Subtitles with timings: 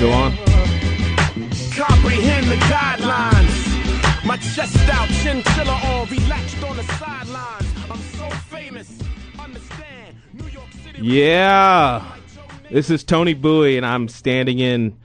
[0.00, 0.36] Go on?
[1.74, 4.24] Comprehend the guidelines.
[4.24, 7.66] My chest out, chinchilla on, relaxed on the sidelines.
[7.90, 8.98] I'm so famous.
[9.38, 11.02] Understand, New York City.
[11.02, 12.12] Yeah.
[12.70, 14.96] This is Tony Bowie, and I'm standing in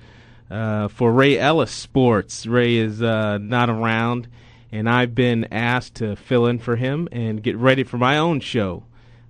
[0.51, 2.45] uh, for Ray Ellis Sports.
[2.45, 4.27] Ray is uh, not around,
[4.71, 8.41] and I've been asked to fill in for him and get ready for my own
[8.41, 8.83] show.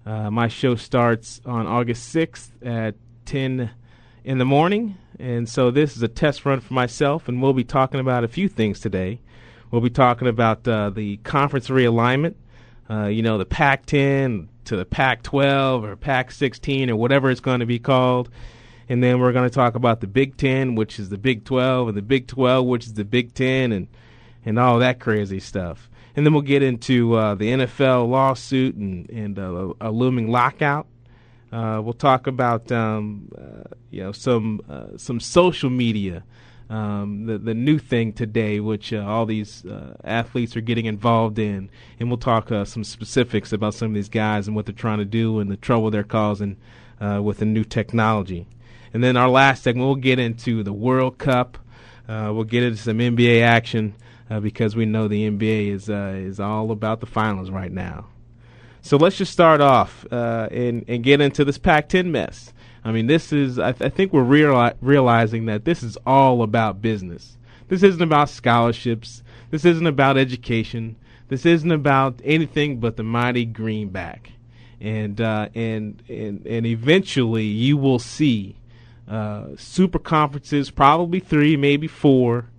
[0.06, 3.72] Uh, my show starts on August 6th at 10
[4.26, 7.64] in the morning, and so this is a test run for myself, and we'll be
[7.64, 9.22] talking about a few things today.
[9.72, 12.36] We'll be talking about uh, the conference realignment,
[12.90, 17.32] uh, you know, the Pac 10 to the Pac 12 or Pac 16 or whatever
[17.32, 18.30] it's going to be called.
[18.90, 21.88] And then we're going to talk about the Big 10, which is the Big 12,
[21.88, 23.88] and the Big 12, which is the Big 10, and,
[24.44, 25.90] and all that crazy stuff.
[26.18, 30.86] And then we'll get into uh, the NFL lawsuit and, and uh, a looming lockout.
[31.54, 36.24] Uh, we'll talk about um, uh, you know some uh, some social media,
[36.68, 41.38] um, the the new thing today, which uh, all these uh, athletes are getting involved
[41.38, 44.74] in, and we'll talk uh, some specifics about some of these guys and what they're
[44.74, 46.58] trying to do and the trouble they're causing
[47.00, 48.48] with the new technology.
[48.94, 51.60] And then our last segment, we'll get into the World Cup.
[52.08, 53.94] We'll get into some NBA action
[54.42, 58.08] because we know the NBA is is all about the finals right now.
[58.84, 62.52] So let's just start off uh, and and get into this Pac-10 mess.
[62.84, 66.44] I mean, this is I, th- I think we're reali- realizing that this is all
[66.44, 67.38] about business.
[67.70, 69.24] This isn't about scholarships.
[69.52, 70.98] This isn't about education.
[71.30, 74.34] This isn't about anything but the mighty greenback.
[74.82, 78.58] And uh, and and and eventually you will see
[79.08, 82.50] uh, super conferences, probably three, maybe four,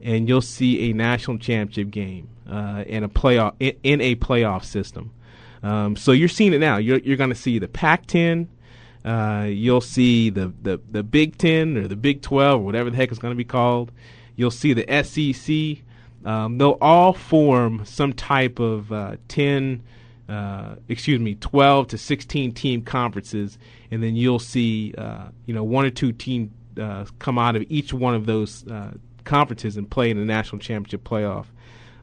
[0.00, 4.64] and you'll see a national championship game uh, in a playoff in, in a playoff
[4.64, 5.12] system.
[5.62, 6.76] Um, so you're seeing it now.
[6.76, 8.48] You're, you're going to see the Pac-10.
[9.04, 12.96] Uh, you'll see the, the, the Big 10 or the Big 12 or whatever the
[12.96, 13.92] heck it's going to be called.
[14.36, 15.84] You'll see the SEC.
[16.24, 19.82] Um, they'll all form some type of uh, 10,
[20.28, 23.58] uh, excuse me, 12 to 16 team conferences,
[23.90, 27.64] and then you'll see, uh, you know, one or two teams uh, come out of
[27.68, 28.92] each one of those uh,
[29.24, 31.46] conferences and play in the national championship playoff.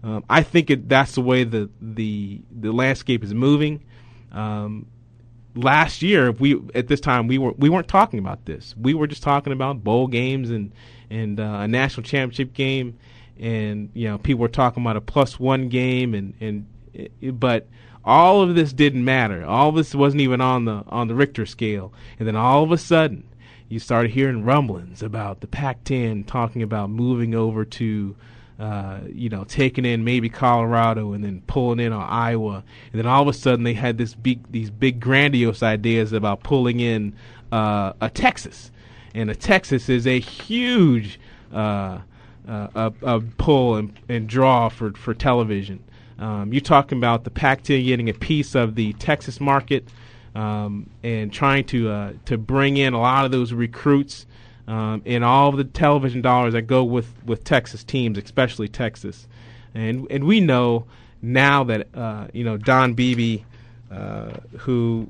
[0.06, 3.84] Um, I think it, that's the way the the the landscape is moving.
[4.32, 4.86] Um,
[5.56, 8.76] last year, we at this time we were we weren't talking about this.
[8.80, 10.72] We were just talking about bowl games and
[11.10, 13.00] and uh, a national championship game,
[13.40, 17.68] and you know people were talking about a plus one game, and and but
[18.04, 19.44] all of this didn't matter.
[19.44, 22.72] All of this wasn't even on the on the Richter scale, and then all of
[22.72, 23.28] a sudden.
[23.68, 28.16] You started hearing rumblings about the Pac-10 talking about moving over to
[28.60, 33.06] uh, you know, taking in maybe Colorado and then pulling in on Iowa, and then
[33.06, 37.14] all of a sudden they had this big, these big grandiose ideas about pulling in
[37.52, 38.72] uh, a Texas,
[39.14, 41.20] and a Texas is a huge
[41.54, 42.00] uh,
[42.48, 45.84] uh, a, a pull and, and draw for for television.
[46.18, 49.90] Um, you're talking about the Pac-10 getting a piece of the Texas market
[50.34, 54.26] um, and trying to uh, to bring in a lot of those recruits
[54.68, 59.28] um, and all the television dollars that go with, with Texas teams, especially Texas.
[59.74, 60.86] And and we know
[61.22, 63.44] now that uh, you know Dan Beebe,
[63.92, 65.10] uh, who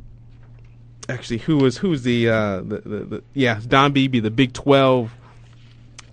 [1.08, 5.12] actually who was who's the, uh, the, the, the yeah Dan Beebe, the Big Twelve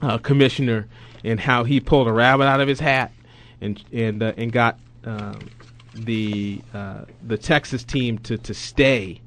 [0.02, 0.86] uh, commissioner,
[1.24, 3.12] and how he pulled a rabbit out of his hat
[3.60, 5.48] and and uh, and got um,
[5.94, 9.20] the uh, the Texas team to to stay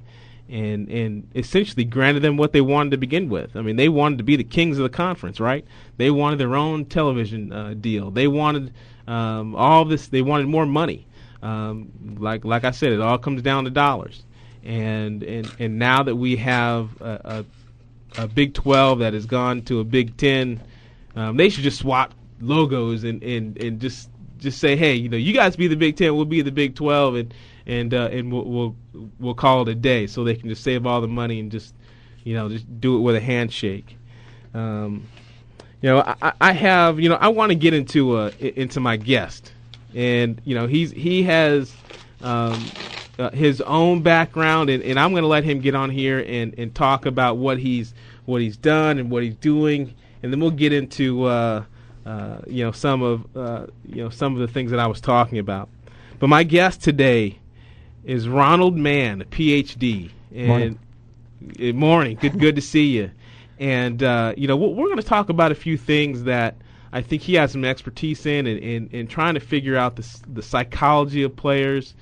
[0.50, 3.56] and and essentially granted them what they wanted to begin with.
[3.56, 5.66] I mean, they wanted to be the kings of the conference, right?
[5.98, 8.12] They wanted their own television uh, deal.
[8.12, 8.74] They wanted
[9.08, 10.08] um, all this.
[10.08, 11.08] They wanted more money.
[11.42, 14.24] Um, like like I said, it all comes down to dollars.
[14.64, 17.46] And and and now that we have a,
[18.18, 20.62] a, a Big Twelve that has gone to a Big Ten,
[21.16, 24.10] um, they should just swap logos and and and just
[24.40, 26.76] just say, hey, you know, you guys be the Big Ten, we'll be the Big
[26.76, 27.34] Twelve, and
[27.68, 28.76] and uh, and we'll, we'll
[29.20, 31.74] we'll call it a day, so they can just save all the money and just
[32.24, 33.98] you know just do it with a handshake.
[34.54, 35.08] Um,
[35.82, 38.98] you know, I, I have you know I want to get into uh, into my
[38.98, 39.52] guest,
[39.94, 41.74] and you know he's he has.
[42.22, 42.64] Um,
[43.18, 46.54] uh, his own background, and, and I'm going to let him get on here and,
[46.58, 47.94] and talk about what he's
[48.26, 51.64] what he's done and what he's doing, and then we'll get into uh,
[52.06, 55.00] uh, you know some of uh, you know some of the things that I was
[55.00, 55.70] talking about.
[56.20, 57.40] But my guest today
[58.06, 60.12] is Ronald Mann, a PhD.
[60.34, 60.80] And Morning.
[61.60, 62.18] Uh, morning.
[62.20, 63.12] Good good to see you.
[63.60, 66.56] And uh, you know we're going to talk about a few things that
[66.92, 70.20] I think he has some expertise in, and, and, and trying to figure out the
[70.28, 71.94] the psychology of players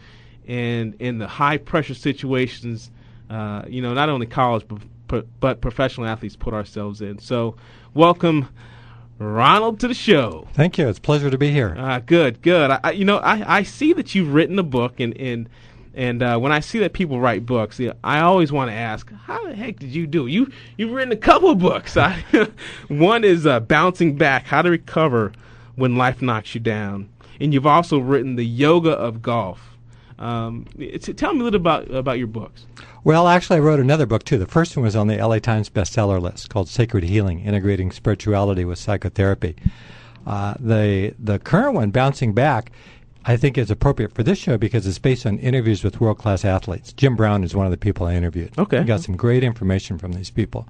[0.48, 2.92] and in the high pressure situations,
[3.30, 7.20] uh, you know, not only college but, but but professional athletes put ourselves in.
[7.20, 7.56] So,
[7.94, 8.50] welcome,
[9.20, 10.48] Ronald, to the show.
[10.54, 10.88] Thank you.
[10.88, 11.76] It's a pleasure to be here.
[11.78, 12.72] Uh, good, good.
[12.72, 15.50] I, I, you know, I, I see that you've written a book, and and
[15.94, 19.12] and uh, when I see that people write books, yeah, I always want to ask,
[19.12, 20.28] how the heck did you do?
[20.28, 21.96] You you've written a couple books.
[21.98, 22.24] I,
[22.88, 25.32] one is uh, bouncing back, how to recover
[25.76, 27.10] when life knocks you down,
[27.40, 29.78] and you've also written the yoga of golf.
[30.18, 30.66] Um,
[31.18, 32.66] tell me a little about about your books.
[33.04, 34.38] Well, actually, I wrote another book too.
[34.38, 38.64] The first one was on the LA Times bestseller list called Sacred Healing Integrating Spirituality
[38.64, 39.56] with Psychotherapy.
[40.26, 42.72] Uh, the, the current one, Bouncing Back,
[43.26, 46.44] I think is appropriate for this show because it's based on interviews with world class
[46.44, 46.92] athletes.
[46.92, 48.58] Jim Brown is one of the people I interviewed.
[48.58, 48.80] Okay.
[48.80, 50.68] I got some great information from these people.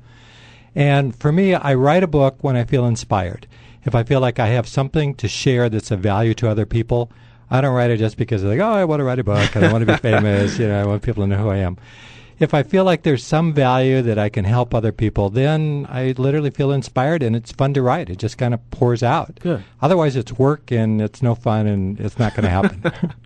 [0.75, 3.47] And for me, I write a book when I feel inspired.
[3.85, 7.11] If I feel like I have something to share that's of value to other people,
[7.49, 9.65] I don't write it just because like, oh, I want to write a book and
[9.65, 10.57] I want to be famous.
[10.57, 11.77] You know, I want people to know who I am.
[12.43, 16.13] If I feel like there's some value that I can help other people, then I
[16.17, 18.09] literally feel inspired and it's fun to write.
[18.09, 19.39] It just kind of pours out.
[19.39, 19.63] Good.
[19.81, 22.83] Otherwise, it's work and it's no fun and it's not going to happen.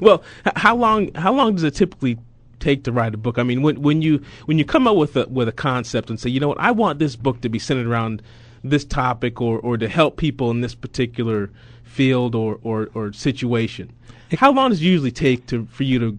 [0.00, 2.16] Well, h- how long how long does it typically
[2.60, 3.36] take to write a book?
[3.36, 6.20] I mean, when when you when you come up with a with a concept and
[6.20, 8.22] say, you know what, I want this book to be centered around
[8.62, 11.50] this topic or or to help people in this particular
[11.82, 13.92] field or or, or situation.
[14.38, 16.18] How long does it usually take to for you to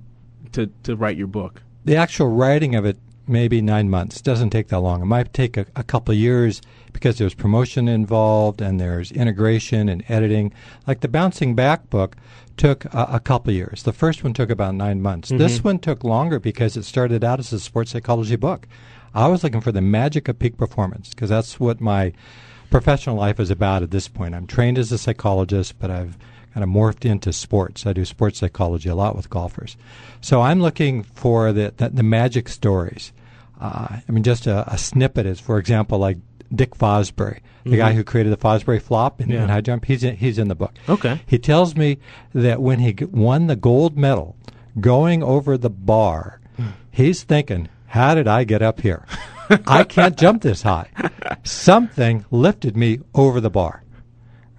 [0.52, 1.62] to to write your book?
[1.86, 2.98] The actual writing of it
[3.28, 4.22] maybe nine months.
[4.22, 5.02] Doesn't take that long.
[5.02, 9.90] It might take a, a couple of years because there's promotion involved and there's integration
[9.90, 10.54] and editing.
[10.88, 12.16] Like the bouncing back book
[12.58, 13.84] took a, a couple of years.
[13.84, 15.30] The first one took about nine months.
[15.30, 15.38] Mm-hmm.
[15.38, 18.68] This one took longer because it started out as a sports psychology book.
[19.16, 22.14] I was looking for the magic of peak performance because that's what my
[22.70, 24.34] professional life is about at this point.
[24.34, 26.18] I'm trained as a psychologist but i've
[26.54, 27.86] kind of morphed into sports.
[27.86, 29.76] I do sports psychology a lot with golfers.
[30.22, 33.12] So I'm looking for the, the, the magic stories.
[33.60, 36.18] Uh, I mean, just a, a snippet is, for example, like
[36.54, 39.44] Dick Fosbury, the guy who created the Fosbury flop in, Yeah.
[39.44, 39.86] in high jump.
[39.86, 40.74] He's in, he's in the book.
[40.88, 41.22] Okay.
[41.26, 41.98] He tells me
[42.34, 44.36] that when he won the gold medal,
[44.80, 46.42] going over the bar,
[46.92, 49.06] he's thinking, "How did I get up here?
[49.66, 50.90] I can't jump this high.
[51.44, 53.84] Something lifted me over the bar."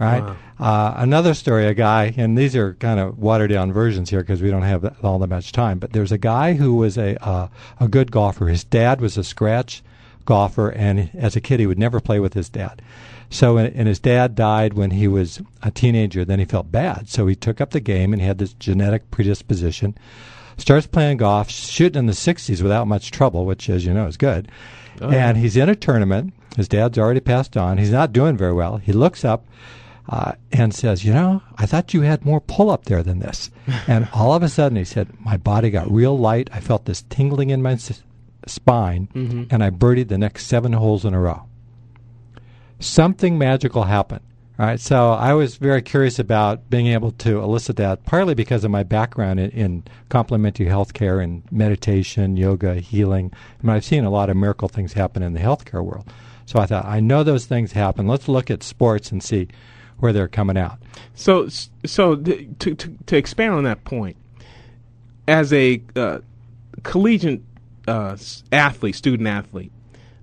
[0.01, 0.37] Right.
[0.59, 4.41] Uh, another story, a guy, and these are kind of watered down versions here because
[4.41, 5.79] we don't have that, all that much time.
[5.79, 7.49] But there's a guy who was a uh,
[7.81, 8.47] a good golfer.
[8.47, 9.83] His dad was a scratch
[10.25, 12.81] golfer, and as a kid, he would never play with his dad.
[13.31, 16.25] So, and his dad died when he was a teenager.
[16.25, 19.11] Then he felt bad, so he took up the game and he had this genetic
[19.11, 19.97] predisposition.
[20.57, 24.17] Starts playing golf, shooting in the 60s without much trouble, which, as you know, is
[24.17, 24.49] good.
[25.11, 26.33] and he's in a tournament.
[26.57, 27.79] His dad's already passed on.
[27.79, 28.77] He's not doing very well.
[28.77, 29.45] He looks up
[30.09, 33.51] uh, and says, You know, I thought you had more pull up there than this.
[33.87, 36.49] and all of a sudden, he said, My body got real light.
[36.53, 38.03] I felt this tingling in my s-
[38.47, 39.09] spine,
[39.51, 41.45] and I birdied the next seven holes in a row.
[42.81, 44.21] Something magical happened.
[44.57, 48.63] All right, so I was very curious about being able to elicit that, partly because
[48.63, 53.33] of my background in, in complementary healthcare and meditation, yoga, healing.
[53.63, 56.07] I mean, I've seen a lot of miracle things happen in the healthcare world.
[56.47, 58.07] So I thought, I know those things happen.
[58.07, 59.49] Let's look at sports and see
[59.99, 60.79] where they're coming out.
[61.15, 61.49] So,
[61.87, 64.17] so to, to to expand on that point,
[65.27, 66.19] as a uh,
[66.83, 67.43] collegiate
[67.87, 68.17] uh,
[68.53, 69.73] athlete, student athlete,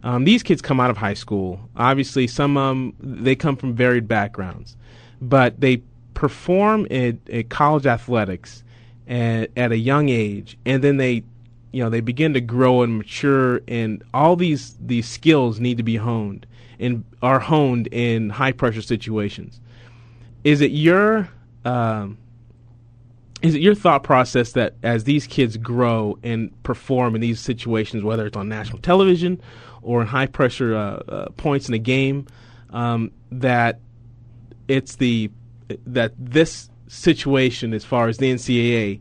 [0.03, 1.59] um, these kids come out of high school.
[1.75, 4.75] Obviously, some um they come from varied backgrounds,
[5.21, 5.81] but they
[6.13, 8.63] perform at, at college athletics
[9.07, 11.23] at, at a young age, and then they,
[11.71, 15.83] you know, they begin to grow and mature, and all these these skills need to
[15.83, 16.45] be honed
[16.81, 19.61] and are honed in high pressure situations.
[20.43, 21.29] Is it your
[21.63, 22.17] um,
[23.41, 28.03] is it your thought process that as these kids grow and perform in these situations,
[28.03, 29.41] whether it's on national television
[29.81, 32.27] or in high pressure uh, uh, points in a game,
[32.69, 33.79] um, that
[34.67, 35.31] it's the
[35.85, 38.99] that this situation as far as the NCAA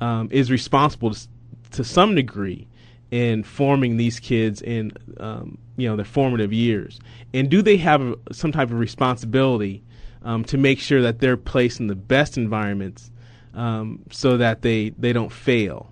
[0.00, 1.28] um, is responsible to,
[1.70, 2.66] to, some degree
[3.10, 7.00] in forming these kids in um, you know their formative years,
[7.32, 9.82] and do they have some type of responsibility
[10.22, 13.10] um, to make sure that they're placed in the best environments
[13.54, 15.90] um, so that they they don't fail?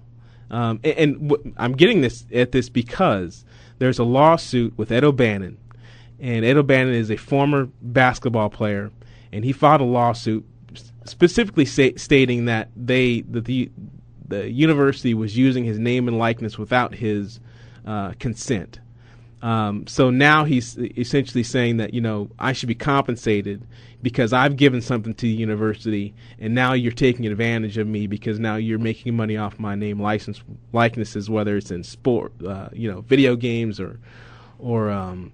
[0.51, 3.45] Um, and, and w- I'm getting this at this because
[3.79, 5.57] there's a lawsuit with Ed O'Bannon,
[6.21, 8.91] and Ed O'Bannon is a former basketball player,
[9.33, 10.45] and he filed a lawsuit
[11.05, 13.71] specifically stating that they that the
[14.29, 17.39] the university was using his name and likeness without his
[17.87, 18.81] uh, consent.
[19.47, 23.65] Um, so now he's essentially saying that you know I should be compensated
[24.03, 28.41] because I've given something to the university, and now you're taking advantage of me because
[28.41, 32.91] now you're making money off my name license likenesses, whether it's in sport, uh, you
[32.91, 34.01] know, video games or
[34.59, 35.31] or um,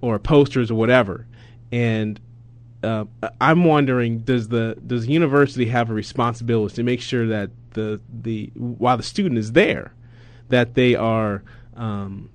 [0.00, 1.26] or posters or whatever.
[1.70, 2.18] And
[2.82, 3.04] uh,
[3.42, 8.00] I'm wondering, does the does the university have a responsibility to make sure that the
[8.22, 9.92] the while the student is there,
[10.48, 11.42] that they are
[11.76, 12.30] um,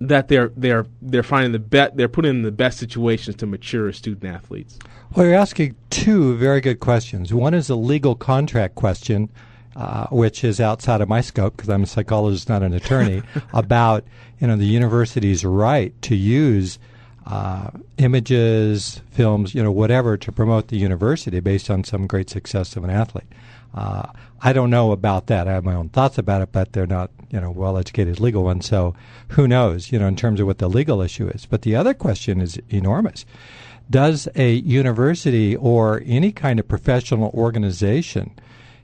[0.00, 3.92] that they're they're they're finding the bet they're putting in the best situations to mature
[3.92, 4.78] student athletes.
[5.14, 7.32] Well, you're asking two very good questions.
[7.32, 9.30] One is a legal contract question,
[9.74, 14.04] uh, which is outside of my scope because I'm a psychologist, not an attorney, about
[14.40, 16.78] you know the university's right to use
[17.26, 22.74] uh, images, films, you know, whatever to promote the university based on some great success
[22.76, 23.26] of an athlete.
[23.74, 24.06] Uh,
[24.40, 25.48] I don't know about that.
[25.48, 28.66] I have my own thoughts about it, but they're not, you know, well-educated legal ones.
[28.66, 28.94] So
[29.28, 31.44] who knows, you know, in terms of what the legal issue is.
[31.44, 33.24] But the other question is enormous.
[33.90, 38.38] Does a university or any kind of professional organization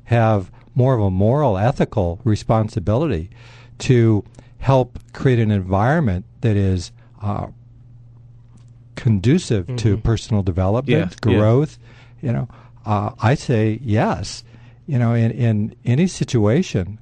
[0.05, 3.31] have more of a moral, ethical responsibility
[3.79, 4.25] to
[4.59, 6.91] help create an environment that is
[7.23, 7.47] uh,
[8.97, 9.77] conducive mm-hmm.
[9.77, 11.79] to personal development, growth?
[12.21, 12.49] You know,
[12.85, 14.43] uh, I say yes
[14.87, 16.99] you know, in, in any situation,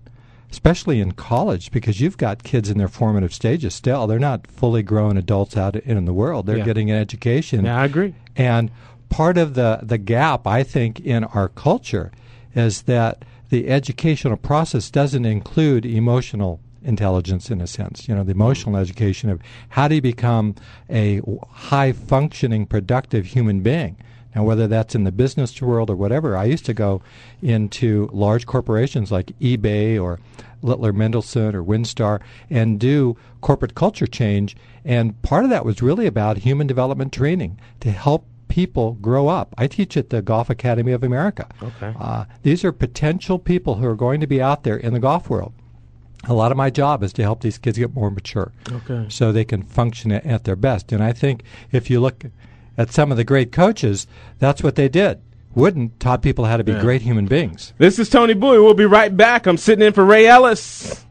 [0.51, 4.07] especially in college, because you've got kids in their formative stages still.
[4.07, 6.47] They're not fully grown adults out in the world.
[6.47, 6.65] They're yeah.
[6.65, 7.65] getting an education.
[7.65, 8.15] Yeah, I agree.
[8.37, 8.71] And
[9.09, 12.13] part of the, the gap, I think, in our culture
[12.55, 18.09] is that the educational process doesn't include emotional intelligence in a sense.
[18.09, 18.81] You know, the emotional mm.
[18.81, 20.55] education of how do you become
[20.91, 21.21] a
[21.51, 23.97] high functioning, productive human being.
[24.35, 27.03] Now, whether that's in the business world or whatever, I used to go
[27.43, 30.21] into large corporations like eBay or
[30.63, 34.57] Littler Mendelson or Windstar and do corporate culture change.
[34.85, 39.55] And part of that was really about human development training to help people grow up.
[39.57, 41.49] I teach at the Golf Academy of America.
[41.63, 41.95] Okay.
[41.99, 45.31] Uh, these are potential people who are going to be out there in the golf
[45.31, 45.53] world.
[46.25, 49.07] A lot of my job is to help these kids get more mature, okay.
[49.09, 50.93] so they can function at, at their best.
[50.93, 52.27] And I think if you look
[52.77, 54.07] at some of the great coaches,
[54.39, 55.21] that's what they did.
[55.55, 56.81] Wooden taught people how to be yeah.
[56.81, 57.75] great human beings.
[57.79, 58.59] This is Tony Bowie.
[58.59, 59.47] We'll be right back.
[59.47, 61.05] I'm sitting in for Ray Ellis.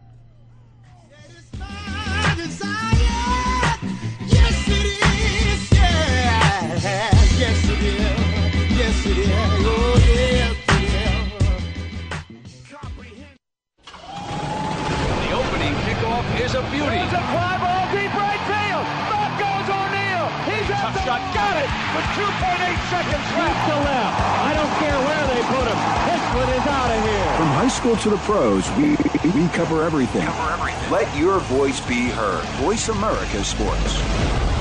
[22.01, 23.69] With 2.8 seconds left.
[23.69, 24.17] to left.
[24.41, 25.79] I don't care where they put him.
[26.09, 27.37] This one is out of here.
[27.37, 28.97] From high school to the pros, we,
[29.39, 30.23] we cover everything.
[30.23, 30.91] Cover everything.
[30.91, 32.43] Let your voice be heard.
[32.61, 34.60] Voice America Sports.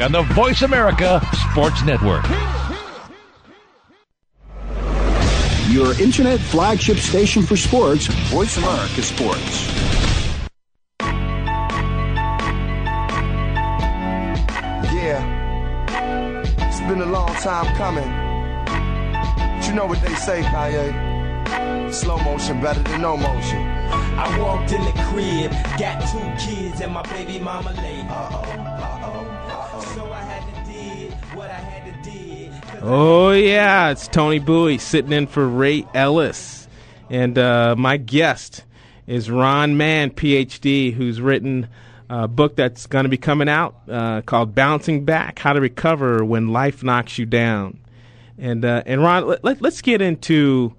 [0.00, 2.24] on the Voice America Sports Network.
[5.68, 9.66] Your internet flagship station for sports, Voice America Sports.
[14.92, 15.22] Yeah,
[16.68, 18.10] it's been a long time coming.
[18.66, 21.92] But you know what they say, Kanye?
[21.92, 23.58] Slow motion better than no motion.
[24.18, 28.04] I walked in the crib, got two kids, and my baby mama late.
[28.04, 28.95] Uh-oh, uh-oh.
[32.88, 36.68] Oh yeah, it's Tony Bowie sitting in for Ray Ellis,
[37.10, 38.62] and uh, my guest
[39.08, 41.66] is Ron Mann, PhD, who's written
[42.08, 46.24] a book that's going to be coming out uh, called "Bouncing Back: How to Recover
[46.24, 47.80] When Life Knocks You Down."
[48.38, 50.72] And uh, and Ron, let, let, us get into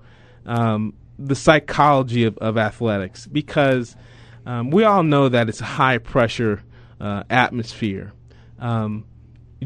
[0.45, 3.97] um, the psychology of, of athletics because
[4.45, 6.63] um, we all know that it's a high pressure
[7.01, 8.13] uh, atmosphere.
[8.59, 9.03] Um,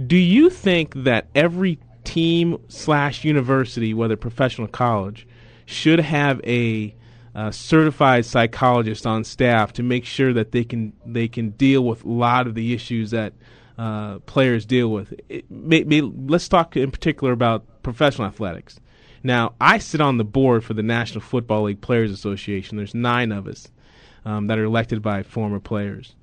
[0.07, 1.77] do you think that every
[2.11, 5.25] team slash university, whether professional college,
[5.65, 6.93] should have a
[7.33, 12.03] uh, certified psychologist on staff to make sure that they can they can deal with
[12.03, 13.31] a lot of the issues that
[13.77, 15.13] uh, players deal with.
[15.29, 18.81] It may, may, let's talk in particular about professional athletics.
[19.23, 22.75] Now, I sit on the board for the National Football League Players Association.
[22.75, 23.69] There's nine of us
[24.25, 26.15] um, that are elected by former players.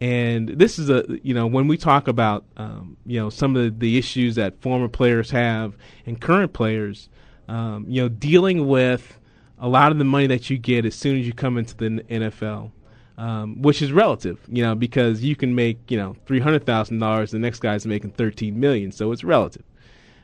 [0.00, 3.80] And this is a you know when we talk about um, you know some of
[3.80, 7.08] the, issues that former players have and current players,
[7.48, 9.18] um, you know dealing with
[9.58, 11.88] a lot of the money that you get as soon as you come into the
[12.08, 12.70] NFL,
[13.16, 17.00] um, which is relative, you know, because you can make you know three hundred thousand
[17.00, 19.64] dollars, the next guy's making thirteen million, so it's relative.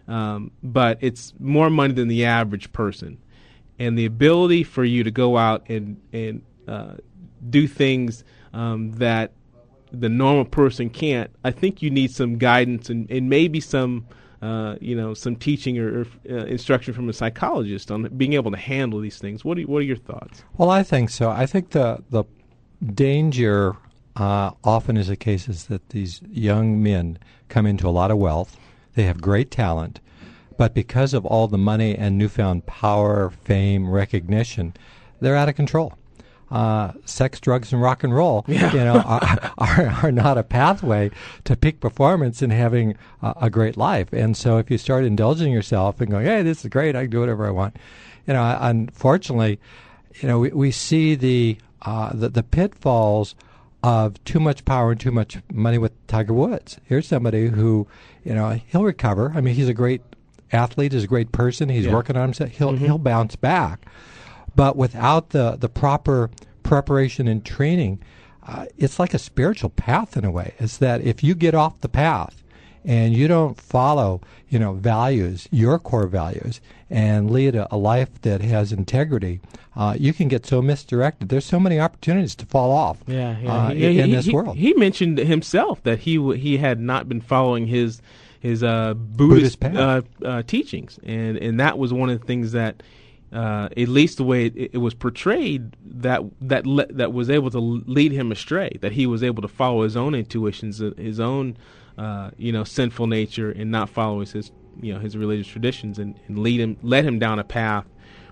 [0.07, 3.19] Um, but it's more money than the average person,
[3.81, 6.95] and the ability for you to go out and and uh,
[7.51, 9.33] do things um, that
[10.01, 11.31] the normal person can't.
[11.45, 14.07] I think you need some guidance and, and maybe some,
[14.43, 18.51] uh, you know, some teaching or, or uh, instruction from a psychologist on being able
[18.51, 19.45] to handle these things.
[19.45, 20.45] What are what are your thoughts?
[20.57, 21.31] Well, I think so.
[21.31, 22.25] I think the the
[22.85, 23.77] danger
[24.17, 28.19] uh, often is the case is that these young men come into a lot of
[28.19, 28.57] wealth.
[28.95, 30.01] They have great talent,
[30.57, 34.75] but because of all the money and newfound power, fame, recognition,
[35.21, 35.95] they're out of control
[36.55, 38.73] uh, sex, drugs, and rock and roll, yeah.
[38.73, 41.11] you know, are, are, are not a pathway
[41.45, 44.13] to peak performance and having a, a great life.
[44.13, 46.95] And so, if you start indulging yourself and going, "Hey, this is great.
[46.95, 47.77] I can do whatever I want,"
[48.27, 49.59] you know, unfortunately,
[50.21, 53.35] you know, we, we see the, uh, the the pitfalls
[53.83, 56.79] of too much power and too much money with Tiger Woods.
[56.85, 57.87] Here's somebody who,
[58.25, 59.33] you know, he'll recover.
[59.35, 60.01] I mean, he's a great
[60.53, 60.93] athlete.
[60.93, 61.69] He's a great person.
[61.69, 61.93] He's Yeah.
[61.93, 62.51] working on himself.
[62.53, 62.79] He'll Mhm.
[62.79, 63.85] he'll bounce back.
[64.57, 66.31] But without the the proper
[66.63, 68.01] preparation and training,
[68.47, 70.55] uh, it's like a spiritual path in a way.
[70.59, 72.43] It's that if you get off the path
[72.85, 78.21] and you don't follow, you know, values, your core values, and lead a, a life
[78.23, 79.41] that has integrity,
[79.75, 81.29] uh, you can get so misdirected.
[81.31, 82.99] There's so many opportunities to fall off.
[83.07, 83.53] Yeah, yeah.
[83.53, 84.57] Uh, He- in he- this he- world.
[84.57, 88.01] He mentioned himself that he w- he had not been following his
[88.39, 92.53] his uh, Buddhist, Buddhist uh, uh, teachings, and and that was one of the things
[92.53, 92.83] that.
[93.35, 97.51] Uh, at least the way it, it was portrayed, that that le- that was able
[97.51, 98.79] to lead him astray.
[98.81, 101.57] That he was able to follow his own intuitions, uh, his own,
[101.99, 105.99] uh, you know, sinful nature, and not follow his, his you know his religious traditions,
[105.99, 107.87] and, and lead him led him down a path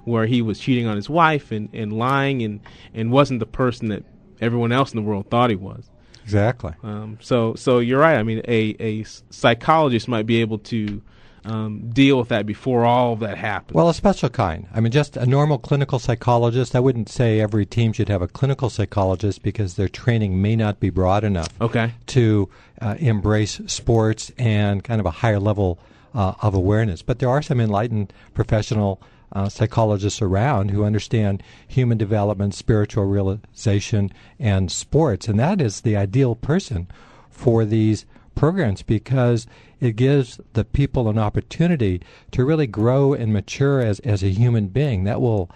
[0.04, 2.60] where he was cheating on his wife and, and lying, and
[2.94, 4.04] and wasn't the person that
[4.40, 5.90] everyone else in the world thought he was.
[6.22, 6.74] Exactly.
[6.84, 8.18] Um, so so you're right.
[8.18, 11.02] I mean, a a psychologist might be able to
[11.44, 13.74] um, deal with that before all of that happens.
[13.74, 14.66] Well, a special kind.
[14.72, 16.76] I mean, just a normal clinical psychologist.
[16.76, 20.78] I wouldn't say every team should have a clinical psychologist because their training may not
[20.80, 21.92] be broad enough Okay.
[22.06, 22.48] to
[22.80, 25.78] uh, embrace sports and kind of a higher level
[26.14, 27.02] uh, of awareness.
[27.02, 29.00] But there are some enlightened professional
[29.32, 35.26] uh, psychologists around who understand human development, spiritual realization, and sports.
[35.26, 36.86] And that is the ideal person
[37.30, 39.46] for these programs because
[39.82, 44.68] it gives the people an opportunity to really grow and mature as, as a human
[44.68, 45.02] being.
[45.02, 45.50] That will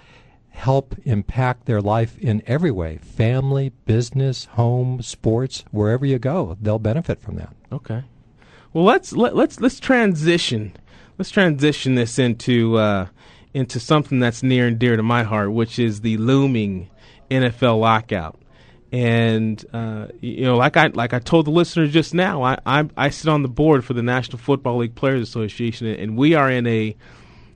[0.51, 6.59] help impact their life in every way family, business, home, sports, wherever you go.
[6.61, 7.55] They'll benefit from that.
[7.71, 8.03] Okay.
[8.73, 10.73] Well, let's let, let's let's transition.
[11.19, 13.07] Let's transition this into uh,
[13.55, 16.91] into something that's near and dear to my heart, which is the looming
[17.31, 18.41] NFL lockout.
[18.93, 22.89] And uh, you know, like I like I told the listeners just now, I, I
[22.97, 26.51] I sit on the board for the National Football League Players Association, and we are
[26.51, 26.97] in a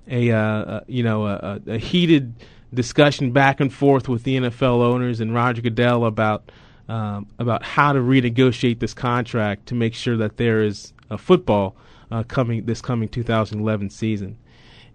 [0.08, 2.34] a uh, you know a, a heated
[2.74, 6.50] discussion back and forth with the NFL owners and Roger Goodell about
[6.88, 11.76] um, about how to renegotiate this contract to make sure that there is a football
[12.10, 14.36] uh, coming this coming 2011 season.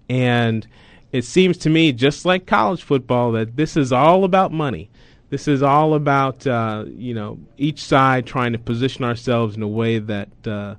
[0.10, 0.68] And
[1.12, 4.90] it seems to me, just like college football, that this is all about money.
[5.30, 9.68] This is all about uh, you know each side trying to position ourselves in a
[9.68, 10.76] way that uh,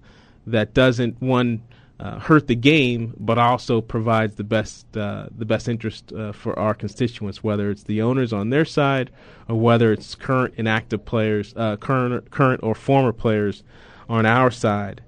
[0.46, 1.62] that doesn't one
[1.98, 6.56] uh, hurt the game, but also provides the best uh, the best interest uh, for
[6.58, 9.10] our constituents, whether it's the owners on their side
[9.48, 13.64] or whether it's current and active players, uh, current current or former players
[14.08, 15.02] on our side.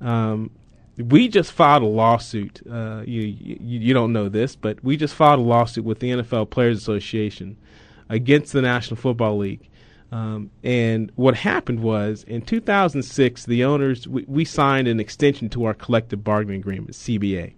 [0.00, 0.50] Um,
[0.98, 2.60] we just filed a lawsuit.
[2.66, 6.50] You, you, you don't know this, but we just filed a lawsuit with the NFL
[6.50, 7.56] Players Association
[8.10, 9.70] against the National Football League.
[10.12, 15.64] Um, and what happened was in 2006, the owners we, we, signed an extension to
[15.64, 17.54] our collective bargaining agreement, CBA.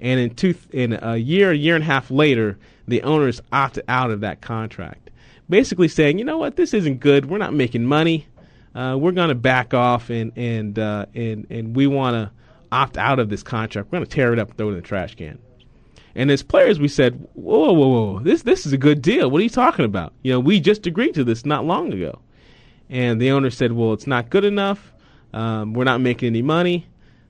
[0.00, 2.58] And in two, in a year, a year and a half later,
[2.88, 5.10] the owners opted out of that contract,
[5.50, 7.26] basically saying, you know what, this isn't good.
[7.26, 8.26] We're not making money.
[8.74, 12.30] Uh, we're going to back off, and and uh, and and we want to
[12.70, 13.88] opt out of this contract.
[13.90, 15.38] We're going to tear it up and throw it in the trash can.
[16.16, 18.18] And as players, we said, "Whoa, whoa, whoa!
[18.20, 19.30] This this is a good deal.
[19.30, 20.14] What are you talking about?
[20.22, 22.20] You know, we just agreed to this not long ago."
[22.88, 24.94] And the owner said, "Well, it's not good enough.
[25.34, 26.86] Um, we're not making any money,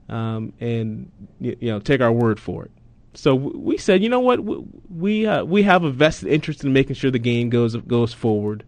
[0.08, 2.70] um, and you, you, know, take our word for it."
[3.14, 4.40] So we said, "You know what?
[4.88, 8.64] We uh, we have a vested interest in making sure the game goes goes forward."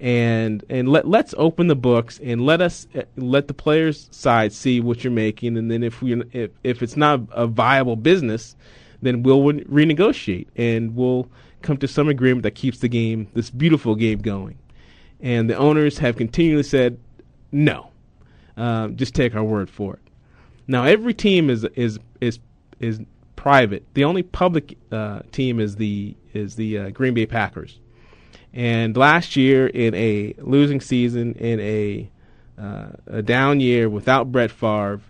[0.00, 4.52] and and let let's open the books and let us uh, let the players side
[4.52, 8.56] see what you're making and then if we if, if it's not a viable business
[9.04, 11.28] then we'll renegotiate and we'll
[11.62, 14.58] come to some agreement that keeps the game, this beautiful game, going.
[15.20, 16.98] And the owners have continually said,
[17.50, 17.90] no,
[18.56, 20.00] um, just take our word for it.
[20.66, 22.38] Now every team is is is
[22.80, 23.00] is
[23.36, 23.84] private.
[23.94, 27.78] The only public uh, team is the is the uh, Green Bay Packers.
[28.52, 32.10] And last year, in a losing season, in a
[32.56, 35.00] uh, a down year without Brett Favre,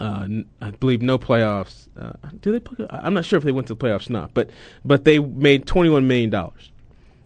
[0.00, 0.26] uh,
[0.60, 1.88] I believe no playoffs.
[1.98, 2.60] Uh, do they?
[2.60, 4.50] Play, I'm not sure if they went to the playoffs or not, but
[4.84, 6.72] but they made 21 million dollars,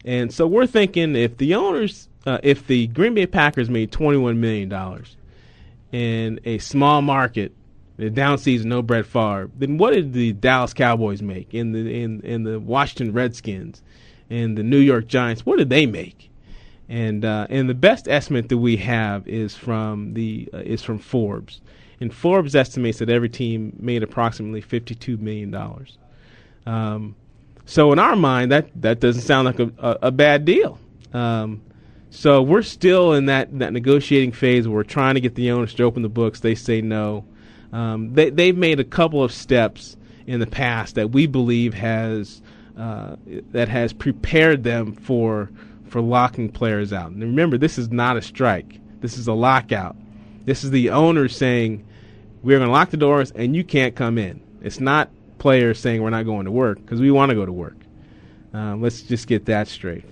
[0.05, 4.41] and so we're thinking if the owners, uh, if the Green Bay Packers made 21
[4.41, 5.17] million dollars
[5.93, 7.53] in a small market,
[7.97, 12.03] the down season, no Brett Favre, then what did the Dallas Cowboys make in the
[12.03, 13.83] in in the Washington Redskins,
[14.29, 15.47] and the New York Giants?
[15.47, 16.31] What did they make?
[16.91, 20.99] And uh, and the best estimate that we have is from the uh, is from
[20.99, 21.63] Forbes
[22.01, 25.55] and Forbes estimates that every team made approximately $52 million.
[26.67, 27.17] Um,
[27.65, 30.79] so in our mind, that, that doesn't sound like a, a, a bad deal.
[31.13, 31.63] Um,
[32.11, 35.75] so we're still in that, that negotiating phase where we're trying to get the owners
[35.75, 36.41] to open the books.
[36.41, 37.25] They say no.
[37.73, 42.43] Um, they, they've made a couple of steps in the past that we believe has
[42.79, 43.17] uh,
[43.51, 45.51] that has prepared them for
[45.87, 47.11] for locking players out.
[47.11, 48.79] And remember, this is not a strike.
[49.01, 49.97] This is a lockout.
[50.45, 51.85] This is the owner saying,
[52.43, 54.43] we're going to lock the doors and you can't come in.
[54.63, 57.53] It's not players saying we're not going to work because we want to go to
[57.53, 57.77] work.
[58.53, 60.05] Um, let's just get that straight.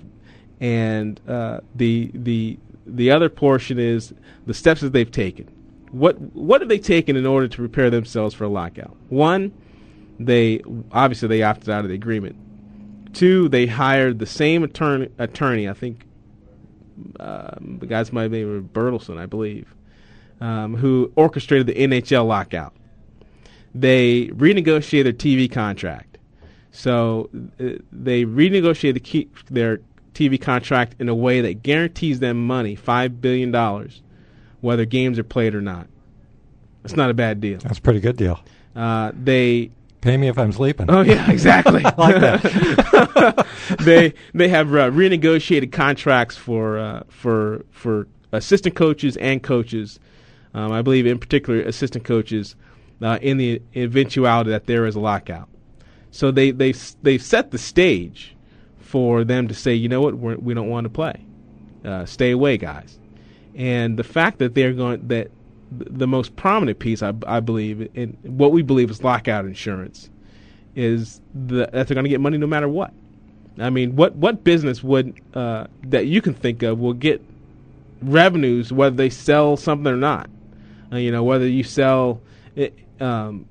[0.60, 4.14] And uh, the the the other portion is
[4.46, 5.46] the steps that they've taken.
[5.90, 8.96] What what have they taken in order to prepare themselves for a lockout?
[9.08, 9.52] One,
[10.18, 10.62] they
[10.92, 12.36] obviously they opted out of the agreement.
[13.14, 15.10] Two, they hired the same attorney.
[15.18, 16.06] Attorney, I think
[17.20, 19.74] um, the guy's might be Bertelson, I believe,
[20.40, 22.74] um, who orchestrated the NHL lockout.
[23.74, 26.18] They renegotiated their TV contract.
[26.70, 29.80] So uh, they renegotiated the key, their
[30.14, 33.90] TV contract in a way that guarantees them money, $5 billion,
[34.60, 35.88] whether games are played or not.
[36.84, 37.58] It's not a bad deal.
[37.58, 38.40] That's a pretty good deal.
[38.74, 39.70] Uh, they
[40.02, 40.88] pay me if I'm sleeping.
[40.88, 41.82] Oh yeah, exactly.
[41.98, 43.46] like that.
[43.80, 49.98] they they have uh, renegotiated contracts for uh, for for assistant coaches and coaches
[50.56, 52.56] um, I believe, in particular, assistant coaches,
[53.02, 55.48] uh, in the eventuality that there is a lockout.
[56.10, 58.34] So they they they set the stage
[58.80, 61.22] for them to say, you know what, We're, we don't want to play.
[61.84, 62.98] Uh, stay away, guys.
[63.54, 65.30] And the fact that they're going that
[65.70, 70.08] the most prominent piece, I, I believe, in what we believe is lockout insurance,
[70.74, 72.94] is the, that they're going to get money no matter what.
[73.58, 77.22] I mean, what what business would uh, that you can think of will get
[78.00, 80.30] revenues whether they sell something or not?
[80.92, 82.20] Uh, you know, whether you sell,
[82.54, 83.46] it, um,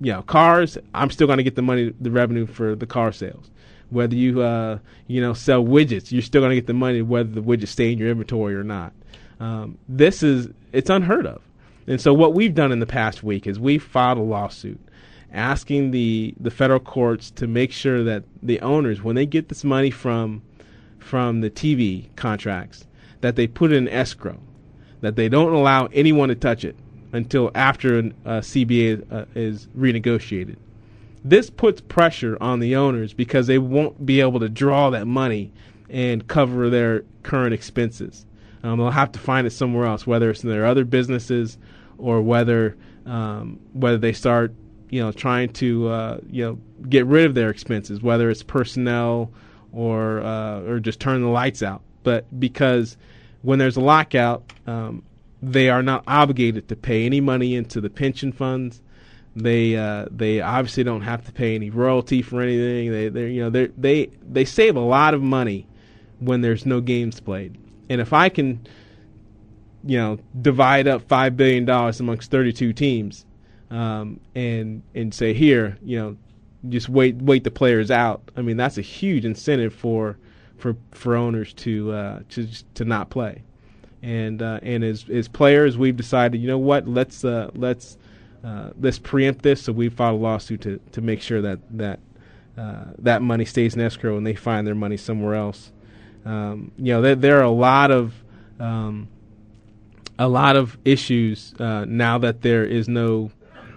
[0.00, 3.12] you know, cars, I'm still going to get the money, the revenue for the car
[3.12, 3.50] sales.
[3.90, 7.30] Whether you, uh, you know, sell widgets, you're still going to get the money whether
[7.30, 8.92] the widgets stay in your inventory or not.
[9.40, 11.42] Um, this is it's unheard of.
[11.86, 14.80] And so what we've done in the past week is we filed a lawsuit
[15.32, 19.64] asking the the federal courts to make sure that the owners, when they get this
[19.64, 20.42] money from
[20.98, 22.86] from the TV contracts,
[23.20, 24.38] that they put it in escrow,
[25.00, 26.76] that they don't allow anyone to touch it
[27.12, 30.56] until after a uh, CBA uh, is renegotiated.
[31.24, 35.52] This puts pressure on the owners because they won't be able to draw that money
[35.90, 38.26] and cover their current expenses.
[38.62, 41.58] Um, they'll have to find it somewhere else, whether it's in their other businesses
[41.96, 44.52] or whether um, whether they start
[44.90, 46.58] you know trying to uh, you know
[46.88, 49.30] get rid of their expenses, whether it's personnel
[49.72, 51.82] or uh, or just turn the lights out.
[52.02, 52.96] But because
[53.42, 55.02] when there's a lockout, um,
[55.42, 58.82] they are not obligated to pay any money into the pension funds.
[59.36, 62.90] They uh, they obviously don't have to pay any royalty for anything.
[62.90, 65.66] They they you know they they they save a lot of money
[66.18, 67.56] when there's no games played.
[67.88, 68.66] And if I can
[69.84, 73.24] you know divide up five billion dollars amongst 32 teams
[73.70, 76.16] um, and and say here you know
[76.68, 80.18] just wait wait the players out i mean that's a huge incentive for
[80.58, 83.42] for for owners to uh, to to not play.
[84.02, 87.96] And uh, and as as players we've decided you know what let's uh, let's
[88.44, 89.62] uh, let's preempt this.
[89.62, 92.00] So we filed a lawsuit to to make sure that that
[92.58, 95.72] uh, that money stays in escrow and they find their money somewhere else.
[96.24, 98.12] Um, you know there, there are a lot of
[98.60, 99.08] um,
[100.18, 103.30] a lot of issues uh, now that there is no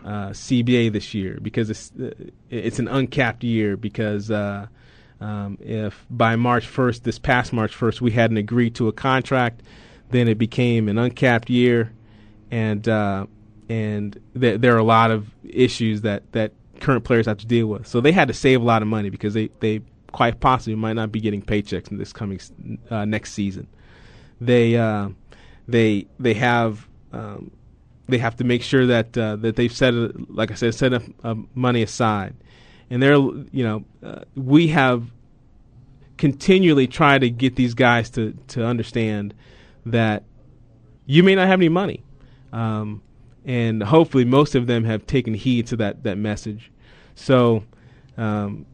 [0.04, 1.92] CBA this year because it's
[2.50, 4.32] it's an uncapped year because
[5.22, 9.62] um, if by March 1st, this past March 1st, we hadn't agreed to a contract,
[10.10, 11.94] then it became an uncapped year,
[12.50, 13.26] and uh,
[13.70, 17.68] and th- there are a lot of issues that that current players have to deal
[17.68, 17.88] with.
[17.88, 19.82] So they had to save a lot of money because they they
[20.12, 22.40] quite possibly might not be getting paychecks in this coming
[22.90, 23.68] uh, next season.
[24.42, 24.76] They
[25.68, 27.52] they they have um,
[28.08, 29.94] they have to make sure that uh, that they've set
[30.30, 32.36] like I said set up uh, money aside,
[32.92, 35.06] and they're you know uh, we have
[36.18, 39.34] continually tried to get these guys to to understand
[39.88, 40.24] that
[41.08, 42.04] you may not have any money,
[42.54, 43.02] um,
[43.46, 46.72] and hopefully most of them have taken heed to that that message.
[47.16, 47.64] So.
[48.18, 48.68] Um,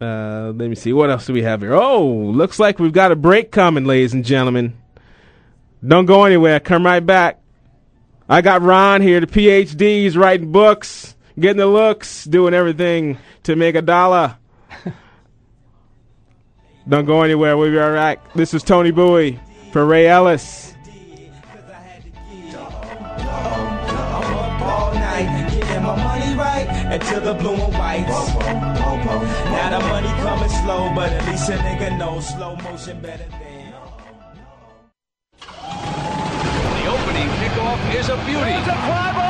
[0.00, 0.94] uh, let me see.
[0.94, 1.74] What else do we have here?
[1.74, 4.74] Oh, looks like we've got a break coming, ladies and gentlemen.
[5.86, 6.58] Don't go anywhere.
[6.58, 7.40] Come right back.
[8.28, 9.80] I got Ron here, the PhD.
[10.02, 14.36] He's writing books, getting the looks, doing everything to make a dollar.
[16.88, 17.56] Don't go anywhere.
[17.56, 18.34] We'll be right back.
[18.34, 19.38] This is Tony Bowie
[19.72, 20.68] for Ray Ellis.
[26.90, 28.34] until the blue and whites.
[28.34, 33.50] Now the money coming slow, but at least a nigga knows slow motion better than.
[37.40, 38.50] kickoff is a beauty.
[38.50, 39.29] It's a fly ball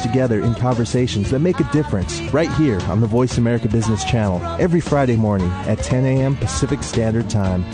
[0.00, 4.40] together in conversations that make a difference right here on the Voice America Business Channel
[4.60, 6.36] every Friday morning at 10 a.m.
[6.36, 7.64] Pacific Standard Time.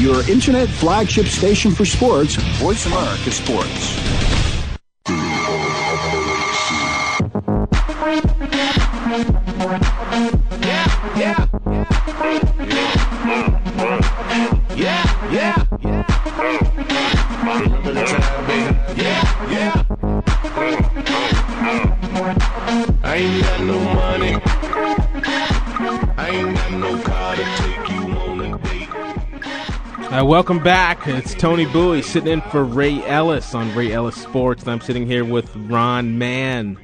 [0.00, 3.96] Your internet flagship station for sports, Voice America Sports.
[10.62, 10.86] Yeah,
[11.16, 11.46] yeah,
[14.74, 15.69] yeah, yeah, Remember
[30.10, 31.06] Uh, welcome back.
[31.06, 34.66] It's Tony Bowie sitting in for Ray Ellis on Ray Ellis Sports.
[34.66, 36.76] I'm sitting here with Ron Mann,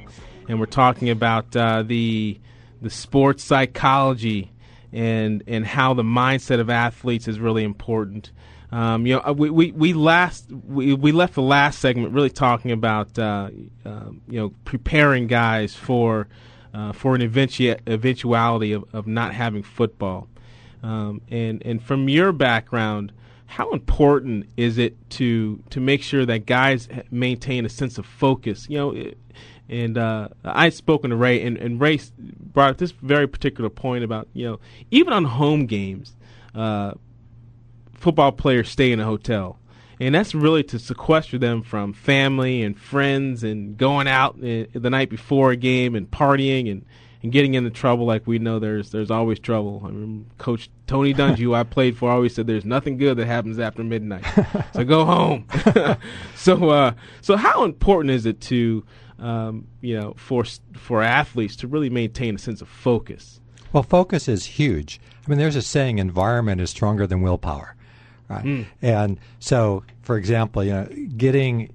[0.47, 2.39] and we're talking about uh, the
[2.81, 4.53] the sports psychology
[4.93, 8.31] and and how the mindset of athletes is really important.
[8.71, 12.29] Um, you know, uh, we, we, we last we, we left the last segment really
[12.29, 13.49] talking about uh,
[13.85, 16.29] uh, you know preparing guys for
[16.73, 20.29] uh, for an eventu- eventuality of, of not having football.
[20.83, 23.11] Um, and and from your background,
[23.47, 28.67] how important is it to to make sure that guys maintain a sense of focus?
[28.69, 29.17] You know, it,
[29.69, 34.03] and uh, I spoken to Ray, and, and Ray brought up this very particular point
[34.03, 34.59] about you know
[34.91, 36.15] even on home games,
[36.53, 36.93] uh,
[37.93, 39.59] football players stay in a hotel,
[39.99, 45.09] and that's really to sequester them from family and friends and going out the night
[45.09, 46.85] before a game and partying and,
[47.23, 48.05] and getting into trouble.
[48.05, 49.83] Like we know there's there's always trouble.
[49.85, 53.27] I mean, Coach Tony Dungy, who I played for, always said there's nothing good that
[53.27, 54.25] happens after midnight,
[54.73, 55.47] so go home.
[56.35, 58.83] so uh, so how important is it to
[59.19, 63.39] um, you know, for for athletes to really maintain a sense of focus.
[63.73, 64.99] Well, focus is huge.
[65.25, 67.75] I mean, there's a saying: environment is stronger than willpower,
[68.29, 68.45] right?
[68.45, 68.65] Mm.
[68.81, 71.71] And so, for example, you know, getting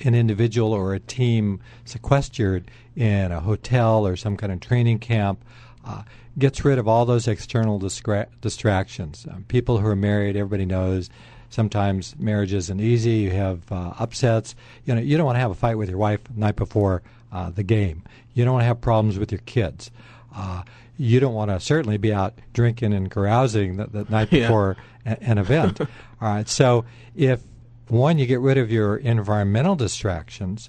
[0.00, 5.44] an individual or a team sequestered in a hotel or some kind of training camp
[5.84, 6.02] uh,
[6.38, 9.26] gets rid of all those external distra- distractions.
[9.30, 11.10] Um, people who are married, everybody knows
[11.50, 13.10] Sometimes marriage isn't easy.
[13.18, 14.56] You have uh, upsets.
[14.86, 17.00] You know, you don't want to have a fight with your wife the night before
[17.30, 18.02] uh, the game.
[18.32, 19.92] You don't want to have problems with your kids.
[20.34, 20.64] Uh,
[20.98, 24.40] you don't want to certainly be out drinking and carousing the, the night Yeah.
[24.48, 24.76] before
[25.06, 25.80] a- an event.
[25.80, 25.86] All
[26.20, 26.48] right.
[26.48, 27.40] So if
[27.86, 30.68] one, you get rid of your environmental distractions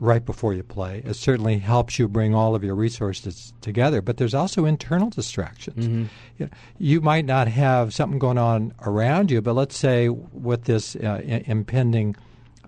[0.00, 4.00] right before you play, it certainly helps you bring all of your resources together.
[4.00, 5.86] But there's also internal distractions.
[5.88, 6.08] Mhm.
[6.38, 10.64] You, know, you might not have something going on around you, but let's say with
[10.64, 12.14] this uh, I- impending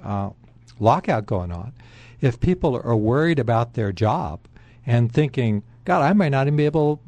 [0.04, 0.30] uh,
[0.80, 1.72] lockout going on,
[2.20, 4.40] if people are worried about their job
[4.84, 7.00] and thinking, God, I might not even be able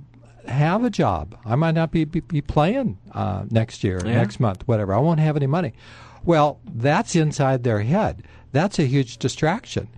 [0.44, 1.36] to have a job.
[1.44, 4.14] I might not be, be, be playing uh, next year, Yeah.
[4.14, 4.94] next month, whatever.
[4.94, 5.72] I won't have any money.
[6.24, 8.22] Well, that's inside their head.
[8.52, 9.88] That's a huge distraction.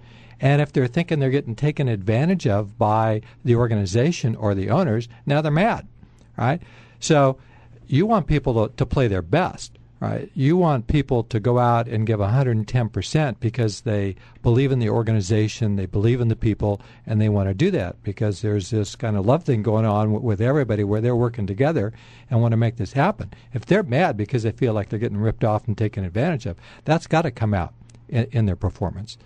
[0.44, 5.08] And if they're thinking they're getting taken advantage of by the organization or the owners,
[5.24, 5.88] now they're mad,
[6.36, 6.60] right?
[7.00, 7.38] So
[7.86, 10.30] you want people to, to play their best, right?
[10.34, 15.76] You want people to go out and give 110% because they believe in the organization,
[15.76, 19.16] they believe in the people, and they want to do that because there's this kind
[19.16, 21.90] of love thing going on with, everybody where they're working together
[22.28, 23.32] and want to make this happen.
[23.54, 26.58] If they're mad because they feel like they're getting ripped off and taken advantage of,
[26.84, 27.72] that's got to come out
[28.10, 29.16] in, in their performance.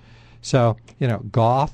[0.41, 1.73] So, you know, golf,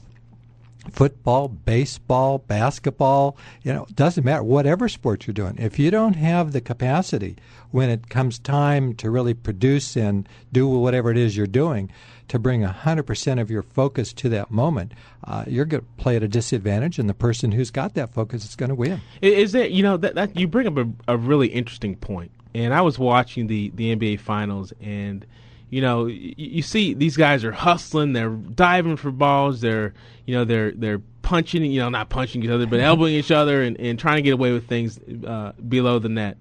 [0.91, 5.57] football, baseball, basketball, you know, doesn't matter, whatever sport you're doing.
[5.59, 7.37] If you don't have the capacity
[7.71, 11.91] when it comes time to really produce and do whatever it is you're doing
[12.29, 14.93] to bring 100% of your focus to that moment,
[15.25, 18.45] uh, you're going to play at a disadvantage, and the person who's got that focus
[18.45, 19.01] is going to win.
[19.21, 22.31] Is there, you know, that, that you bring up a, a really interesting point.
[22.55, 25.27] And I was watching the, the NBA Finals, and
[25.71, 29.95] you know, you, you see these guys are hustling, they're diving for balls, they're
[30.27, 33.63] you know they're they're punching, you know, not punching each other, but elbowing each other
[33.63, 36.37] and, and trying to get away with things uh, below the net.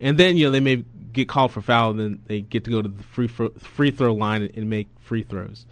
[0.00, 2.70] And then you know they may get called for foul, and then they get to
[2.70, 5.66] go to the free fro- free throw line and, and make free throws.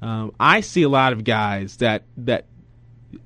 [0.00, 2.46] Um, I see a lot of guys that that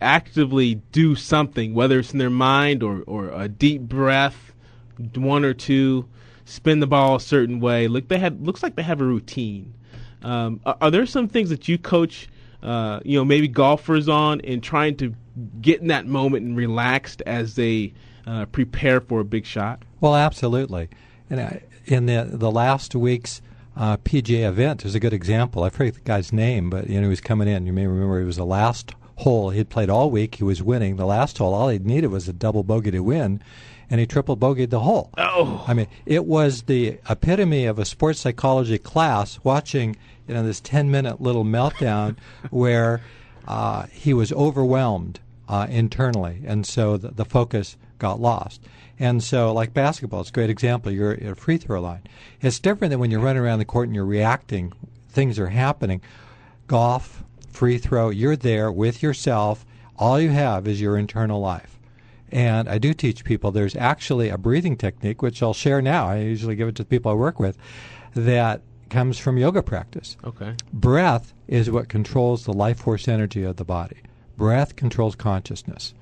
[0.01, 4.53] actively do something, whether it's in their mind or, or a deep breath,
[5.15, 6.09] one or two,
[6.47, 7.89] spin the ball a certain way.
[7.89, 9.75] Look, they had looks like they have a routine.
[10.23, 12.29] Um, are, are, there some things that you coach,
[12.63, 15.15] uh, you know, maybe golfers on in trying to
[15.61, 17.93] get in that moment and relaxed as they
[18.27, 19.83] uh, prepare for a big shot?
[20.01, 20.89] Well, absolutely.
[21.29, 23.43] And I, in the the last week's
[23.77, 25.63] uh, PGA event is a good example.
[25.65, 27.67] I forget the guy's name, but you know he was coming in.
[27.67, 29.51] You may remember it was the last hole.
[29.51, 30.37] He'd played all week.
[30.37, 30.97] He was winning.
[30.97, 33.43] The last hole, all he needed was a double bogey to win,
[33.91, 35.11] and he triple bogeyed the hole.
[35.17, 40.43] Oh, I mean, it was the epitome of a sports psychology class watching you know
[40.43, 42.17] this ten minute little meltdown
[42.51, 43.01] where
[43.47, 48.61] uh, he was overwhelmed uh, internally, and so the, the focus got lost.
[48.99, 50.91] And so, like basketball, it's a great example.
[50.91, 52.03] You're at a free throw line.
[52.41, 54.73] It's different than when you're running around the court and you're reacting.
[55.11, 56.01] Things are happening.
[56.67, 59.67] Golf, free throw, you're there with yourself.
[59.99, 61.76] All you have is your internal life.
[62.37, 66.07] And I do teach people there's actually a breathing technique, which I'll share now.
[66.07, 67.57] I usually give it to the people I work with,
[68.15, 68.61] that
[68.91, 70.17] comes from yoga practice.
[70.23, 70.55] Okay.
[70.73, 73.97] Breath is what controls the life force energy of the body.
[74.37, 75.95] Breath controls consciousness.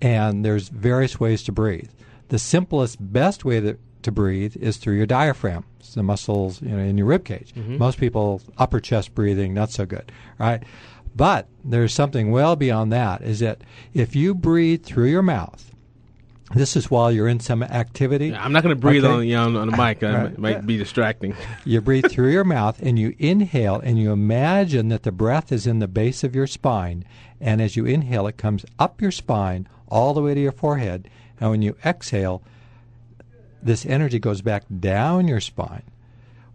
[0.00, 1.90] And there's various ways to breathe
[2.30, 6.68] the simplest, best way to, to breathe is through your diaphragm, it's the muscles you
[6.68, 7.52] know, in your rib cage.
[7.54, 7.76] Mm-hmm.
[7.76, 10.62] Most people upper chest breathing not so good, right?
[11.14, 13.22] But there's something well beyond that.
[13.22, 13.62] Is that
[13.92, 15.69] if you breathe through your mouth,
[16.54, 18.34] this is while you're in some activity.
[18.34, 19.14] I'm not going to breathe okay?
[19.14, 20.02] on, you know, on the mic.
[20.02, 20.38] It right.
[20.38, 21.36] might be distracting.
[21.64, 25.66] you breathe through your mouth and you inhale and you imagine that the breath is
[25.66, 27.04] in the base of your spine.
[27.40, 31.08] And as you inhale, it comes up your spine all the way to your forehead
[31.40, 32.42] and when you exhale,
[33.62, 35.82] this energy goes back down your spine.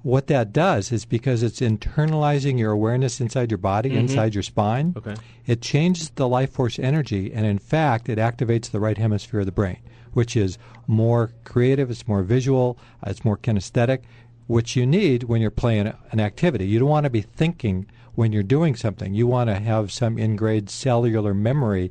[0.06, 4.02] What that does is because it's internalizing your awareness inside your body, mm-hmm.
[4.02, 5.16] inside your spine, okay.
[5.48, 9.48] it changes the life force energy, and in fact, it activates the right hemisphere of
[9.48, 9.80] the brain,
[10.14, 14.04] which is more creative, it's more visual, it's more kinesthetic,
[14.46, 16.68] which you need when you're playing an activity.
[16.68, 19.16] You don't want to be thinking when you're doing something.
[19.16, 21.90] You want to have some ingrained cellular memory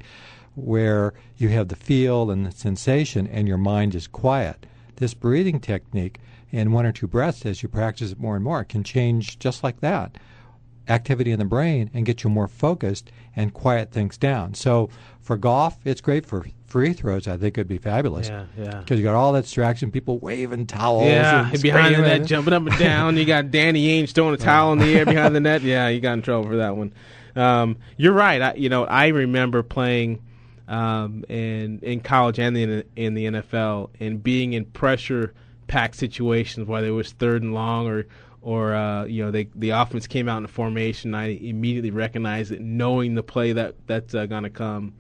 [0.54, 4.66] where you have the feel and the sensation and your mind is quiet.
[4.94, 6.20] This breathing technique
[6.54, 9.64] in one or two breaths, as you practice it more and more, can change just
[9.64, 10.16] like that
[10.88, 14.54] activity in the brain and get you more focused and quiet things down.
[14.54, 14.88] So
[15.20, 17.26] for golf, it's great for free throws.
[17.26, 18.28] I think it'd be fabulous.
[18.28, 18.78] Yeah, yeah.
[18.78, 21.06] Because you got all that distraction, people waving towels.
[21.06, 23.16] Yeah, and behind the net, jumping up and down.
[23.16, 25.62] you got Danny Ainge throwing a towel in the air behind the net.
[25.62, 26.92] Yeah, you got in trouble for that one.
[27.34, 28.40] Um, you're right.
[28.40, 30.22] I, you know, I remember playing
[30.68, 35.34] um, in in college and in in the NFL, and being in pressure
[35.66, 38.06] packed situations, whether it was third and long or
[38.40, 42.52] or uh, you know they, the offense came out in a formation, I immediately recognized
[42.52, 44.94] it, knowing the play that that's uh, going to come,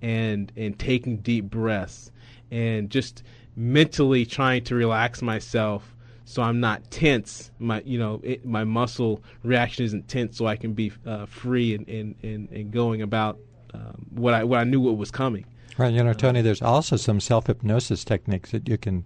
[0.00, 2.10] and and taking deep breaths,
[2.50, 3.22] and just
[3.54, 5.96] mentally trying to relax myself
[6.26, 7.52] so I'm not tense.
[7.58, 11.74] My you know it, my muscle reaction isn't tense, so I can be uh, free
[11.74, 13.38] and, and, and, and going about
[13.72, 15.46] um, what I what I knew what was coming.
[15.78, 16.42] Right, you know, Tony.
[16.42, 19.04] There's also some self hypnosis techniques that you can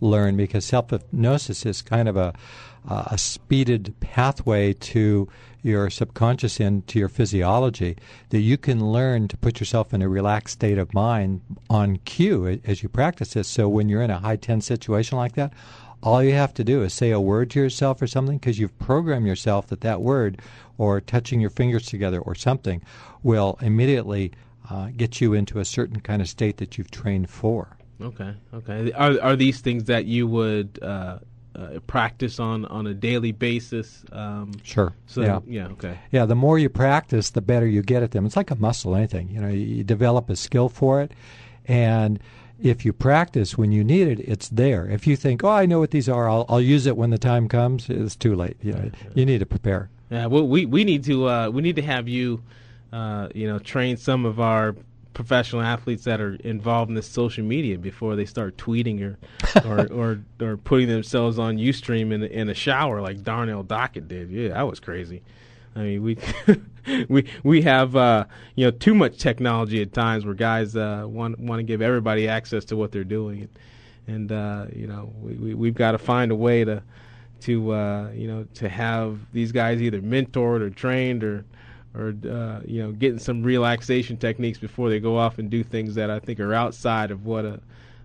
[0.00, 2.34] learn because self hypnosis is kind of a
[2.88, 5.28] uh, a speeded pathway to
[5.62, 7.96] your subconscious and to your physiology
[8.28, 11.40] that you can learn to put yourself in a relaxed state of mind
[11.70, 13.48] on cue as you practice this.
[13.48, 15.54] So when you're in a high tense situation like that,
[16.02, 18.78] all you have to do is say a word to yourself or something because you've
[18.78, 20.38] programmed yourself that that word
[20.76, 22.82] or touching your fingers together or something
[23.22, 24.32] will immediately
[24.68, 27.78] uh, get you into a certain kind of state that you've trained for.
[28.00, 28.92] Okay, okay.
[28.92, 31.18] Are are these things that you would uh,
[31.54, 34.04] uh, practice on on a daily basis?
[34.12, 34.94] Um, sure.
[35.06, 35.40] So yeah.
[35.46, 35.66] yeah.
[35.68, 35.98] Okay.
[36.10, 36.26] Yeah.
[36.26, 38.26] The more you practice, the better you get at them.
[38.26, 39.28] It's like a muscle, anything.
[39.30, 41.12] You know, you, you develop a skill for it,
[41.66, 42.18] and
[42.60, 44.88] if you practice when you need it, it's there.
[44.88, 46.28] If you think, "Oh, I know what these are.
[46.28, 48.56] I'll, I'll use it when the time comes," it's too late.
[48.62, 49.88] You know, you need to prepare.
[50.10, 50.26] Yeah.
[50.26, 52.42] Well, we we need to uh, we need to have you
[52.94, 54.76] uh, you know, train some of our
[55.14, 59.18] professional athletes that are involved in this social media before they start tweeting or
[59.64, 64.30] or, or, or putting themselves on UStream in in a shower like Darnell Dockett did.
[64.30, 65.22] Yeah, that was crazy.
[65.76, 66.18] I mean, we
[67.08, 71.38] we we have uh, you know too much technology at times where guys uh, want
[71.38, 73.48] want to give everybody access to what they're doing,
[74.06, 76.82] and, uh, you know we, we we've got to find a way to
[77.40, 81.44] to uh, you know to have these guys either mentored or trained or
[81.94, 85.94] or uh, you know getting some relaxation techniques before they go off and do things
[85.94, 87.60] that I think are outside of what a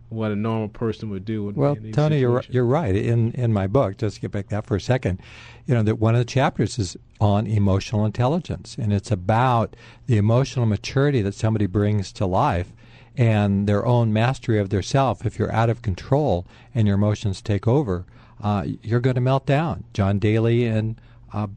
[0.10, 1.50] what a normal person would do.
[1.50, 2.96] In, well, in Tony, you're you're right.
[2.96, 5.22] In in my book, just to get back to that for a second,
[5.66, 9.76] you know that one of the chapters is on emotional intelligence, and it's about
[10.08, 12.74] the emotional maturity that somebody brings to life
[13.18, 15.26] and their own mastery of their self.
[15.26, 18.06] If you're out of control and your emotions take over,
[18.42, 19.84] uh, you're going to melt down.
[19.94, 21.00] John Daly and
[21.34, 21.48] uh,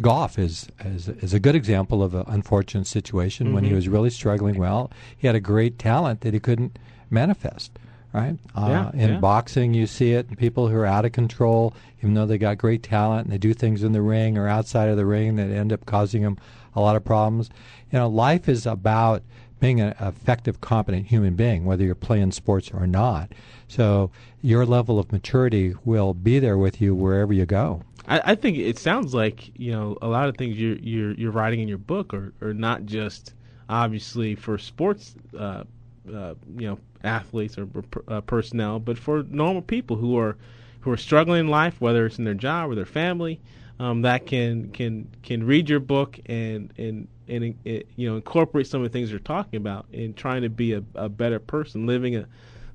[0.00, 3.54] Goff is, is is a good example of an unfortunate situation mm-hmm.
[3.54, 3.76] when he mm-hmm.
[3.76, 4.58] was really struggling.
[4.58, 6.78] Well, he had a great talent that he couldn't
[7.10, 7.72] manifest.
[8.12, 9.18] Right uh, yeah, in yeah.
[9.18, 10.38] boxing, you see it.
[10.38, 13.52] People who are out of control, even though they got great talent, and they do
[13.52, 16.38] things in the ring or outside of the ring that end up causing them
[16.74, 17.50] a lot of problems.
[17.92, 19.22] You know, life is about
[19.60, 23.32] being an effective, competent human being, whether you're playing sports or not.
[23.68, 24.10] So
[24.42, 27.82] your level of maturity will be there with you wherever you go.
[28.06, 31.32] I, I think it sounds like you know a lot of things you're you're you're
[31.32, 33.34] writing in your book are, are not just
[33.68, 35.64] obviously for sports, uh,
[36.12, 37.68] uh, you know, athletes or
[38.08, 40.36] uh, personnel, but for normal people who are
[40.80, 43.40] who are struggling in life, whether it's in their job or their family,
[43.80, 48.66] um, that can can can read your book and and and it, you know incorporate
[48.66, 51.86] some of the things you're talking about in trying to be a, a better person,
[51.86, 52.26] living a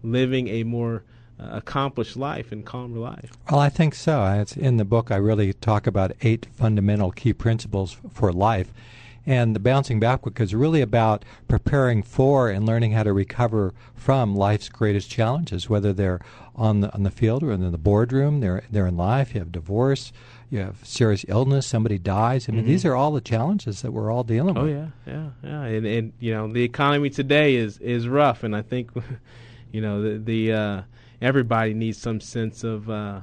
[0.03, 1.03] living a more
[1.41, 3.31] accomplished life and calmer life?
[3.49, 4.25] Well, I think so.
[4.39, 5.11] It's in the book.
[5.11, 8.73] I really talk about eight fundamental key principles for life.
[9.25, 14.35] And the bouncing backward is really about preparing for and learning how to recover from
[14.35, 16.21] life's greatest challenges, whether they're
[16.55, 19.33] on the on the field or in the boardroom, they're they're in life.
[19.33, 20.11] You have divorce,
[20.49, 22.49] you have serious illness, somebody dies.
[22.49, 22.71] I mean, mm-hmm.
[22.71, 24.73] these are all the challenges that we're all dealing oh, with.
[24.73, 25.63] Oh yeah, yeah, yeah.
[25.63, 28.91] And, and you know, the economy today is is rough, and I think,
[29.71, 30.81] you know, the the uh,
[31.21, 33.21] everybody needs some sense of uh,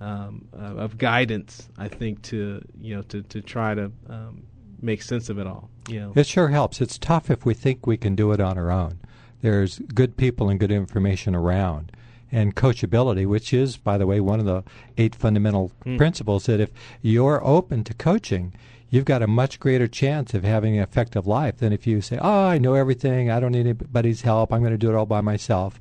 [0.00, 1.68] um, uh, of guidance.
[1.78, 4.42] I think to you know to to try to um,
[4.80, 5.70] make sense of it all.
[5.88, 6.80] You know, it sure helps.
[6.80, 8.98] It's tough if we think we can do it on our own.
[9.42, 11.92] There's good people and good information around.
[12.34, 14.62] And coachability, which is, by the way, one of the
[14.96, 15.98] eight fundamental mm.
[15.98, 16.70] principles, that if
[17.02, 18.54] you're open to coaching,
[18.92, 22.18] you've got a much greater chance of having an effective life than if you say,
[22.22, 23.28] "Oh, I know everything.
[23.28, 24.52] I don't need anybody's help.
[24.52, 25.80] I'm going to do it all by myself."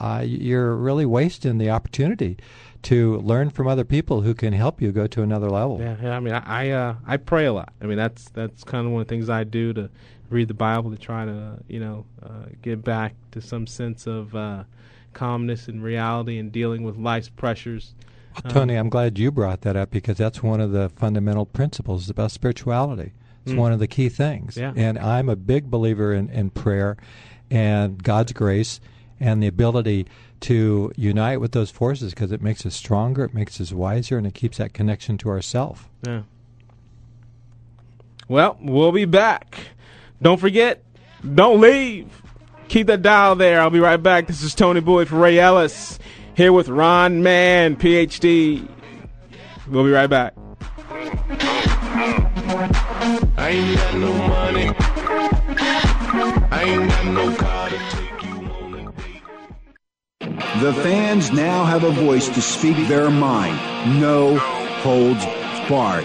[0.00, 2.38] uh, you're really wasting the opportunity
[2.82, 5.78] to learn from other people who can help you go to another level.
[5.78, 6.16] Yeah, yeah.
[6.16, 7.72] I mean, I I, uh, I pray a lot.
[7.82, 9.90] I mean, that's that's kind of one of the things I do to
[10.30, 14.34] read the Bible to try to you know uh, get back to some sense of
[14.34, 14.64] uh,
[15.12, 17.94] calmness and reality and dealing with life's pressures.
[18.44, 21.46] Well, Tony, um, I'm glad you brought that up because that's one of the fundamental
[21.46, 23.12] principles about spirituality.
[23.44, 23.58] It's mm.
[23.58, 24.56] one of the key things.
[24.56, 24.72] Yeah.
[24.76, 26.96] And I'm a big believer in, in prayer
[27.50, 28.80] and God's grace
[29.18, 30.06] and the ability
[30.40, 34.26] to unite with those forces because it makes us stronger, it makes us wiser, and
[34.26, 35.88] it keeps that connection to ourself.
[36.06, 36.22] Yeah.
[38.28, 39.58] Well, we'll be back.
[40.22, 40.82] Don't forget,
[41.34, 42.22] don't leave.
[42.68, 43.60] Keep that dial there.
[43.60, 44.28] I'll be right back.
[44.28, 45.98] This is Tony Bowie for Ray Ellis
[46.40, 48.66] here with Ron Mann, PhD.
[49.68, 50.32] We'll be right back.
[53.36, 54.74] I ain't got no money.
[56.50, 57.68] I ain't got no car
[60.60, 63.56] the fans now have a voice to speak their mind.
[63.98, 65.24] No holds
[65.68, 66.04] barred.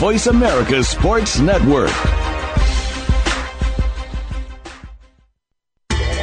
[0.01, 2.40] Voice America Sports Network.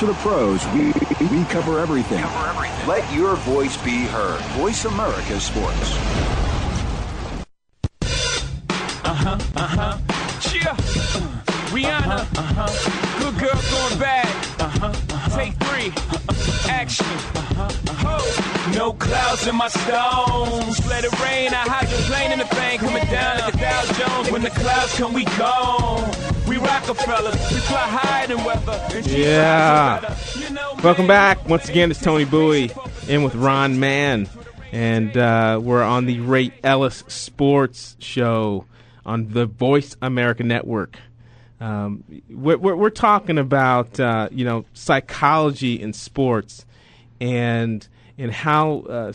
[0.00, 0.86] To the pros, we,
[1.26, 2.24] we cover everything.
[2.88, 4.40] Let your voice be heard.
[4.56, 5.94] Voice America Sports.
[9.04, 9.38] Uh huh.
[9.56, 9.98] Uh huh.
[10.40, 10.72] Cheer.
[11.68, 12.26] Rihanna.
[12.34, 13.20] Uh huh.
[13.20, 14.26] Good girl going bad.
[14.58, 15.36] Uh huh.
[15.36, 15.92] Take three.
[16.70, 17.06] Action.
[18.74, 20.86] No clouds in my stones.
[20.88, 21.48] Let it rain.
[21.52, 24.30] I hydroplane in the thing coming down like a Dow Jones.
[24.30, 26.08] When the clouds come, we gone.
[26.46, 27.32] We Rockefeller.
[27.32, 29.00] We fly higher than weather.
[29.04, 30.16] Yeah.
[30.84, 31.48] Welcome back.
[31.48, 32.70] Once again, it's Tony Bowie
[33.08, 34.28] in with Ron Mann.
[34.70, 38.66] And uh, we're on the Ray Ellis Sports Show
[39.04, 40.96] on the Voice America Network.
[41.60, 46.64] Um, we're, we're, we're talking about uh, you know psychology in sports
[47.20, 47.86] and
[48.18, 49.12] and how uh,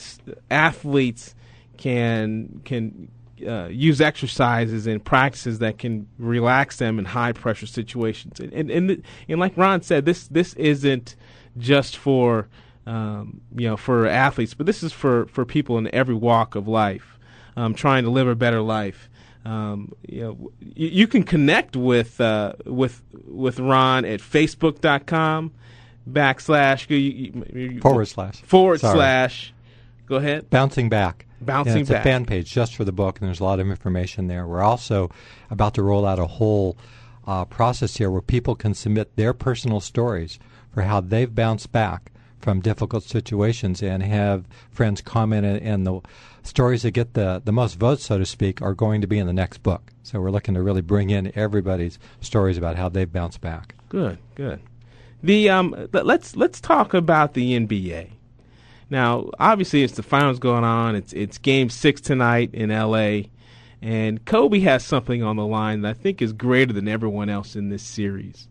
[0.49, 1.35] athletes
[1.77, 3.09] can can
[3.45, 8.39] uh, use exercises and practices that can relax them in high pressure situations.
[8.39, 11.15] And and, and, and like Ron said, this this isn't
[11.57, 12.47] just for
[12.85, 16.67] um, you know for athletes, but this is for for people in every walk of
[16.67, 17.19] life,
[17.57, 19.09] um, trying to live a better life.
[19.45, 25.51] Um, you know, you, you can connect with uh, with with Ron at Facebook.com
[26.09, 28.41] backslash you- you- Forward slash.
[28.41, 28.95] forward Sorry.
[28.97, 29.53] slash.
[30.07, 30.49] Go ahead.
[30.49, 31.25] Bouncing back.
[31.41, 32.01] Bouncing And it's back.
[32.01, 34.47] a fan page just for the book, and there's a lot of information there.
[34.47, 35.09] We're also
[35.49, 36.77] about to roll out a whole
[37.27, 40.37] uh, process here where people can submit their personal stories
[40.73, 46.01] for how they've bounced back from difficult situations and have friends comment, and the
[46.45, 49.27] stories that get the, the most votes, so to speak, are going to be in
[49.27, 49.91] the next book.
[50.03, 53.75] So we're looking to really bring in everybody's stories about how they've bounced back.
[53.89, 54.61] Good, good.
[55.23, 58.11] The um, let's let's talk about the NBA.
[58.89, 60.95] Now, obviously, it's the finals going on.
[60.95, 63.31] It's it's Game Six tonight in L.A.
[63.81, 67.55] And Kobe has something on the line that I think is greater than everyone else
[67.55, 68.47] in this series.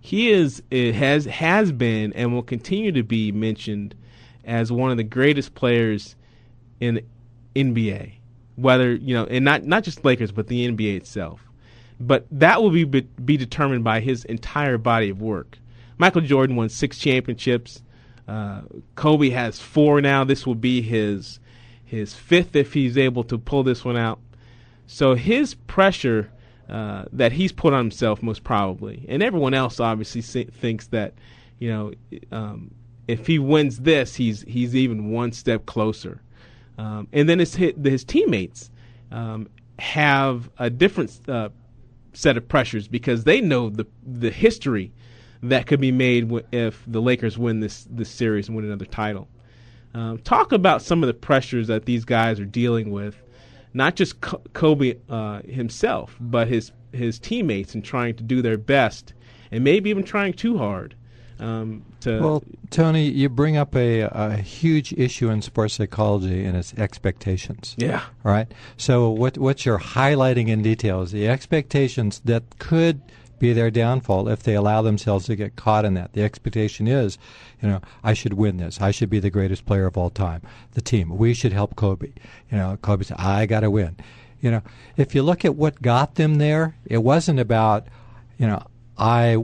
[0.00, 3.94] He is it has has been and will continue to be mentioned
[4.44, 6.16] as one of the greatest players
[6.80, 7.02] in
[7.66, 8.12] NBA.
[8.56, 11.40] Whether you know, and not not just Lakers, but the NBA itself.
[12.00, 15.58] But that will be be determined by his entire body of work.
[15.98, 17.82] Michael Jordan won six championships.
[18.26, 18.62] Uh,
[18.94, 20.24] Kobe has four now.
[20.24, 21.40] This will be his
[21.84, 24.20] his fifth if he's able to pull this one out.
[24.86, 26.30] So his pressure
[26.68, 31.14] uh, that he's put on himself, most probably, and everyone else obviously thinks that
[31.58, 31.92] you know
[32.30, 32.72] um,
[33.08, 36.20] if he wins this, he's he's even one step closer.
[36.78, 38.70] Um, and then his his teammates
[39.10, 39.48] um,
[39.78, 41.48] have a different uh,
[42.12, 44.92] set of pressures because they know the the history
[45.42, 49.28] that could be made if the Lakers win this this series and win another title.
[49.94, 53.20] Um, talk about some of the pressures that these guys are dealing with,
[53.74, 59.14] not just Kobe uh, himself, but his his teammates, and trying to do their best,
[59.50, 60.94] and maybe even trying too hard
[61.40, 62.20] um, to.
[62.20, 67.74] Well, Tony, you bring up a, a huge issue in sports psychology, and it's expectations.
[67.78, 68.02] Yeah.
[68.24, 68.50] All right.
[68.76, 73.00] So, what what you're highlighting in detail is the expectations that could
[73.38, 76.12] be their downfall if they allow themselves to get caught in that.
[76.12, 77.18] The expectation is,
[77.62, 78.80] you know, I should win this.
[78.80, 80.42] I should be the greatest player of all time.
[80.72, 82.12] The team, we should help Kobe.
[82.50, 83.96] You know, Kobe said, I got to win.
[84.40, 84.62] You know,
[84.96, 87.86] if you look at what got them there, it wasn't about,
[88.38, 88.62] you know,
[88.98, 89.36] I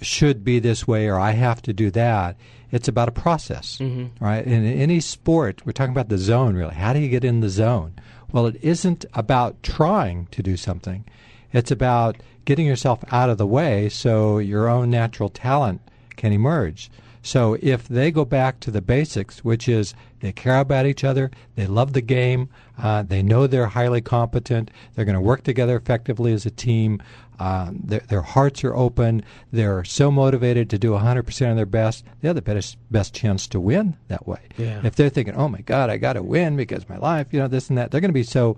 [0.00, 2.36] should be this way or I have to do that.
[2.70, 4.10] It's about a process, Mhm.
[4.20, 4.44] right?
[4.46, 6.74] In any sport, we're talking about the zone, really.
[6.74, 7.94] How do you get in the zone?
[8.32, 11.04] Well, it isn't about trying to do something.
[11.52, 15.80] It's about getting yourself out of the way so your own natural talent
[16.14, 16.90] can emerge.
[17.22, 21.30] So if they go back to the basics, which is they care about each other,
[21.54, 22.48] they love the game,
[22.78, 27.02] uh, they know they're highly competent, they're going to work together effectively as a team,
[27.38, 32.04] uh, their, their hearts are open, they're so motivated to do 100% of their best,
[32.20, 34.40] they have the best, best chance to win that way.
[34.56, 34.80] Yeah.
[34.84, 37.48] If they're thinking, oh my God, I got to win because my life, you know,
[37.48, 38.56] this and that, they're going to be so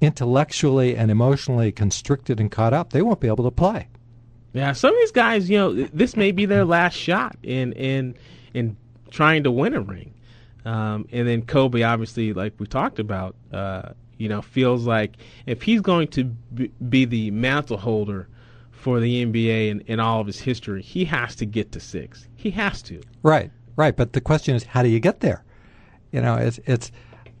[0.00, 3.88] intellectually and emotionally constricted and caught up, they won't be able to play.
[4.52, 8.14] Yeah, some of these guys, you know, this may be their last shot in in
[8.54, 8.76] in
[9.10, 10.14] trying to win a ring.
[10.64, 15.12] Um, and then Kobe, obviously, like we talked about, uh, you know, feels like
[15.46, 18.28] if he's going to be the mantle holder
[18.72, 22.26] for the NBA in, in all of his history, he has to get to six.
[22.34, 23.00] He has to.
[23.22, 23.94] Right, right.
[23.94, 25.44] But the question is, how do you get there?
[26.12, 26.90] You know, it's it's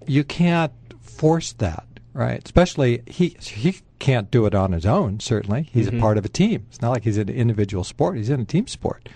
[0.06, 1.85] you can't force that,
[2.16, 2.42] right?
[2.44, 5.20] Especially he he can't do it on his own.
[5.20, 5.98] Certainly, he's Mhm.
[5.98, 6.64] a part of a team.
[6.68, 8.16] It's not like he's an individual sport.
[8.16, 9.08] He's in a team sport.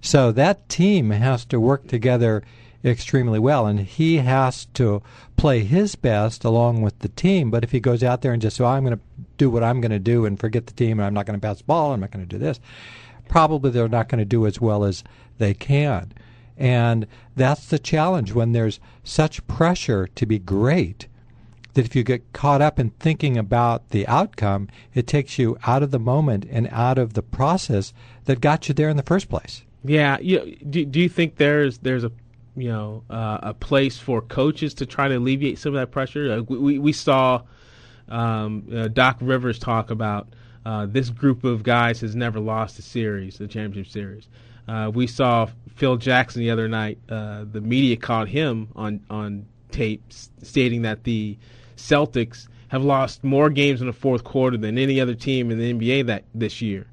[0.00, 2.42] So that team has to work together
[2.84, 5.02] extremely well, and he has to
[5.36, 7.50] play his best along with the team.
[7.50, 9.02] But if he goes out there and just, so I'm going to
[9.36, 11.46] do what I'm going to do and forget the team, and I'm not going to
[11.46, 12.58] pass the ball, I'm not going to do this,
[13.28, 15.04] probably they're not going to do as well as
[15.38, 16.12] they can.
[16.56, 21.06] And that's the challenge when there's such pressure to be great
[21.74, 25.82] that if you get caught up in thinking about the outcome, it takes you out
[25.82, 27.92] of the moment and out of the process
[28.24, 29.62] that got you there in the first place.
[29.84, 30.18] Yeah.
[30.18, 32.12] You, do, do you think there's there's a
[32.56, 36.42] you know uh, a place for coaches to try to alleviate some of that pressure?
[36.42, 37.42] We, we we saw
[38.08, 40.28] um, uh, Doc Rivers talk about
[40.66, 44.28] uh, this group of guys has never lost a series, the championship series.
[44.68, 46.98] Uh, we saw Phil Jackson the other night.
[47.08, 50.02] Uh, the media caught him on on tape
[50.42, 51.38] stating that the
[51.80, 55.72] Celtics have lost more games in the fourth quarter than any other team in the
[55.72, 56.86] NBA that this year.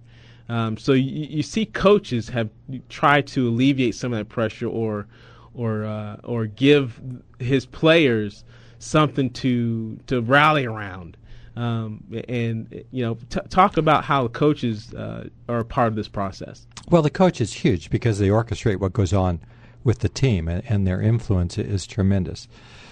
[0.50, 2.50] Um, so you, you see coaches have
[2.90, 5.08] tried to alleviate some of that pressure or
[5.54, 7.00] or uh, or give
[7.40, 8.44] his players
[8.80, 11.18] something to to rally around.
[11.56, 15.96] Um, and you know, t- talk about how the coaches uh, are a part of
[15.96, 16.68] this process.
[16.90, 19.42] Well, the coach is huge because they orchestrate what goes on
[19.84, 22.48] with the team, and, and their influence is tremendous.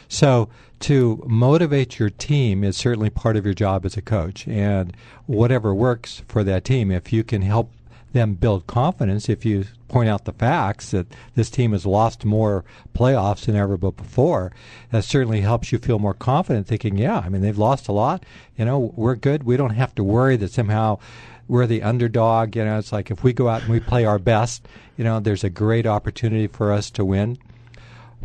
[0.07, 0.49] So,
[0.81, 4.95] to motivate your team is certainly part of your job as a coach, and
[5.25, 7.71] whatever works for that team, if you can help
[8.15, 12.63] them build confidence, if you point out the facts that this team has lost more
[12.93, 14.51] playoffs than ever before,
[14.91, 18.23] that certainly helps you feel more confident, thinking, yeah, I mean, they've lost a lot.
[18.57, 19.43] You know, we're good.
[19.43, 20.99] We don't have to worry that somehow
[21.47, 22.55] we're the underdog.
[22.55, 25.19] You know, it's like if we go out and we play our best, you know,
[25.19, 27.37] there's a great opportunity for us to win.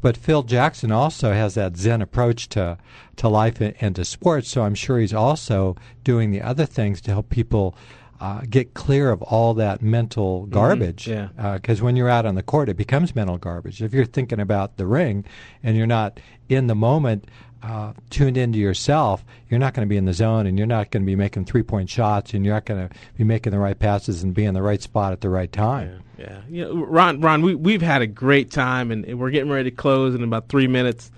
[0.00, 2.78] But Phil Jackson also has that Zen approach to
[3.16, 7.10] to life and, to sports, so I'm sure he's also doing the other things to
[7.10, 7.76] help people
[8.20, 11.06] uh, get clear of all that mental garbage.
[11.06, 11.28] yeah.
[11.54, 13.82] Because when you're out on the court, it becomes mental garbage.
[13.82, 15.24] If you're thinking about the ring
[15.62, 17.26] and you're not in the moment,
[17.62, 20.90] uh, tuned into yourself, you're not going to be in the zone, and you're not
[20.90, 23.58] going to be making three point shots, and you're not going to be making the
[23.58, 26.02] right passes and be in the right spot at the right time.
[26.18, 29.50] Yeah, you know, Ron, Ron, we we've had a great time, and, and we're getting
[29.50, 31.10] ready to close in about three minutes.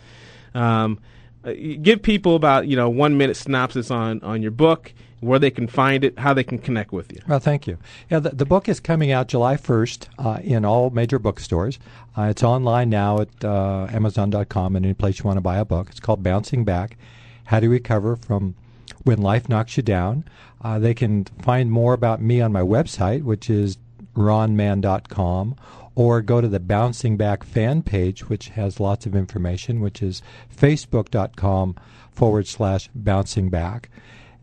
[0.54, 0.98] Um,
[1.44, 4.92] uh, give people about you know one minute synopsis on on your book,
[5.22, 7.20] where they can find it, how they can connect with you.
[7.28, 7.78] Well, thank you.
[8.10, 11.78] Yeah, the, the book is coming out July 1st uh, in all major bookstores.
[12.18, 15.64] Uh, it's online now at uh, Amazon.com and any place you want to buy a
[15.64, 15.88] book.
[15.90, 16.96] It's called Bouncing Back
[17.44, 18.56] How to Recover from
[19.04, 20.24] When Life Knocks You Down.
[20.60, 23.78] Uh, they can find more about me on my website, which is
[24.16, 25.54] ronman.com,
[25.94, 30.20] or go to the Bouncing Back fan page, which has lots of information, which is
[30.52, 31.76] facebook.com
[32.10, 33.88] forward slash bouncing back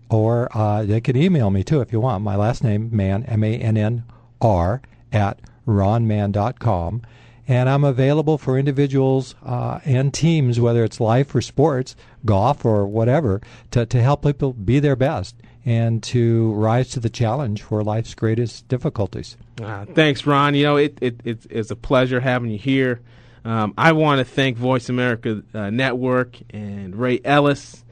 [0.09, 2.23] or uh, they can email me too if you want.
[2.23, 4.03] My last name, Mann, M A N N
[4.41, 4.81] R,
[5.11, 7.03] at ronman.com.
[7.47, 12.85] And I'm available for individuals uh, and teams, whether it's life or sports, golf or
[12.85, 13.41] whatever,
[13.71, 15.35] to, to help people be their best
[15.65, 19.35] and to rise to the challenge for life's greatest difficulties.
[19.59, 20.53] Uh, thanks, Ron.
[20.53, 23.01] You know, it, it, it, it's a pleasure having you here.
[23.43, 27.83] Um, I want to thank Voice America uh, Network and Ray Ellis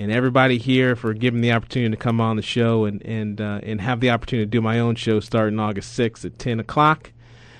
[0.00, 3.60] and everybody here for giving the opportunity to come on the show and and uh,
[3.62, 7.12] and have the opportunity to do my own show starting August 6th at 10 o'clock.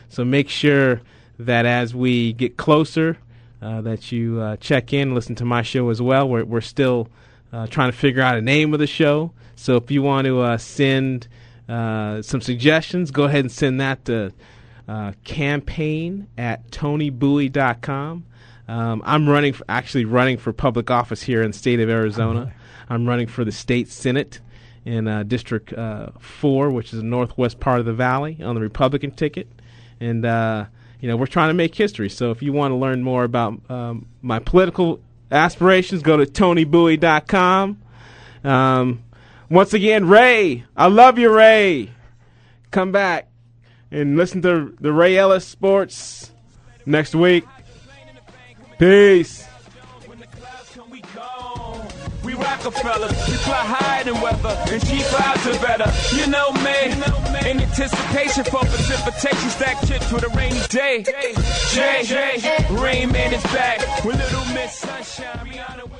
[0.08, 1.02] So make sure
[1.38, 3.18] that as we get closer,
[3.60, 6.26] uh, that you uh, check in, listen to my show as well.
[6.26, 7.08] We're we're still
[7.52, 9.32] uh, trying to figure out a name of the show.
[9.54, 11.28] So if you want to uh, send
[11.68, 14.32] uh, some suggestions, go ahead and send that to
[15.24, 18.24] campaign at tonybowie.com.
[18.70, 22.52] Um, I'm running, for, actually running for public office here in the state of Arizona.
[22.88, 24.38] I'm running for the state senate
[24.84, 28.60] in uh, District uh, Four, which is the northwest part of the valley, on the
[28.60, 29.48] Republican ticket,
[29.98, 30.66] and uh,
[31.00, 32.08] you know we're trying to make history.
[32.08, 35.00] So if you want to learn more about um, my political
[35.32, 37.82] aspirations, go to tonybowie.com.
[38.44, 39.02] Um,
[39.50, 41.90] once again, Ray, I love you, Ray.
[42.70, 43.28] Come back
[43.90, 46.30] and listen to the Ray Ellis Sports
[46.86, 47.44] next week.
[48.80, 49.46] Peace.
[52.24, 56.16] We Rockefeller, we fly higher than weather, and are better.
[56.16, 61.04] You know me, in anticipation for precipitation, stack chips with a rainy day.
[62.70, 65.99] Rain Man is back with Little Miss Sunshine.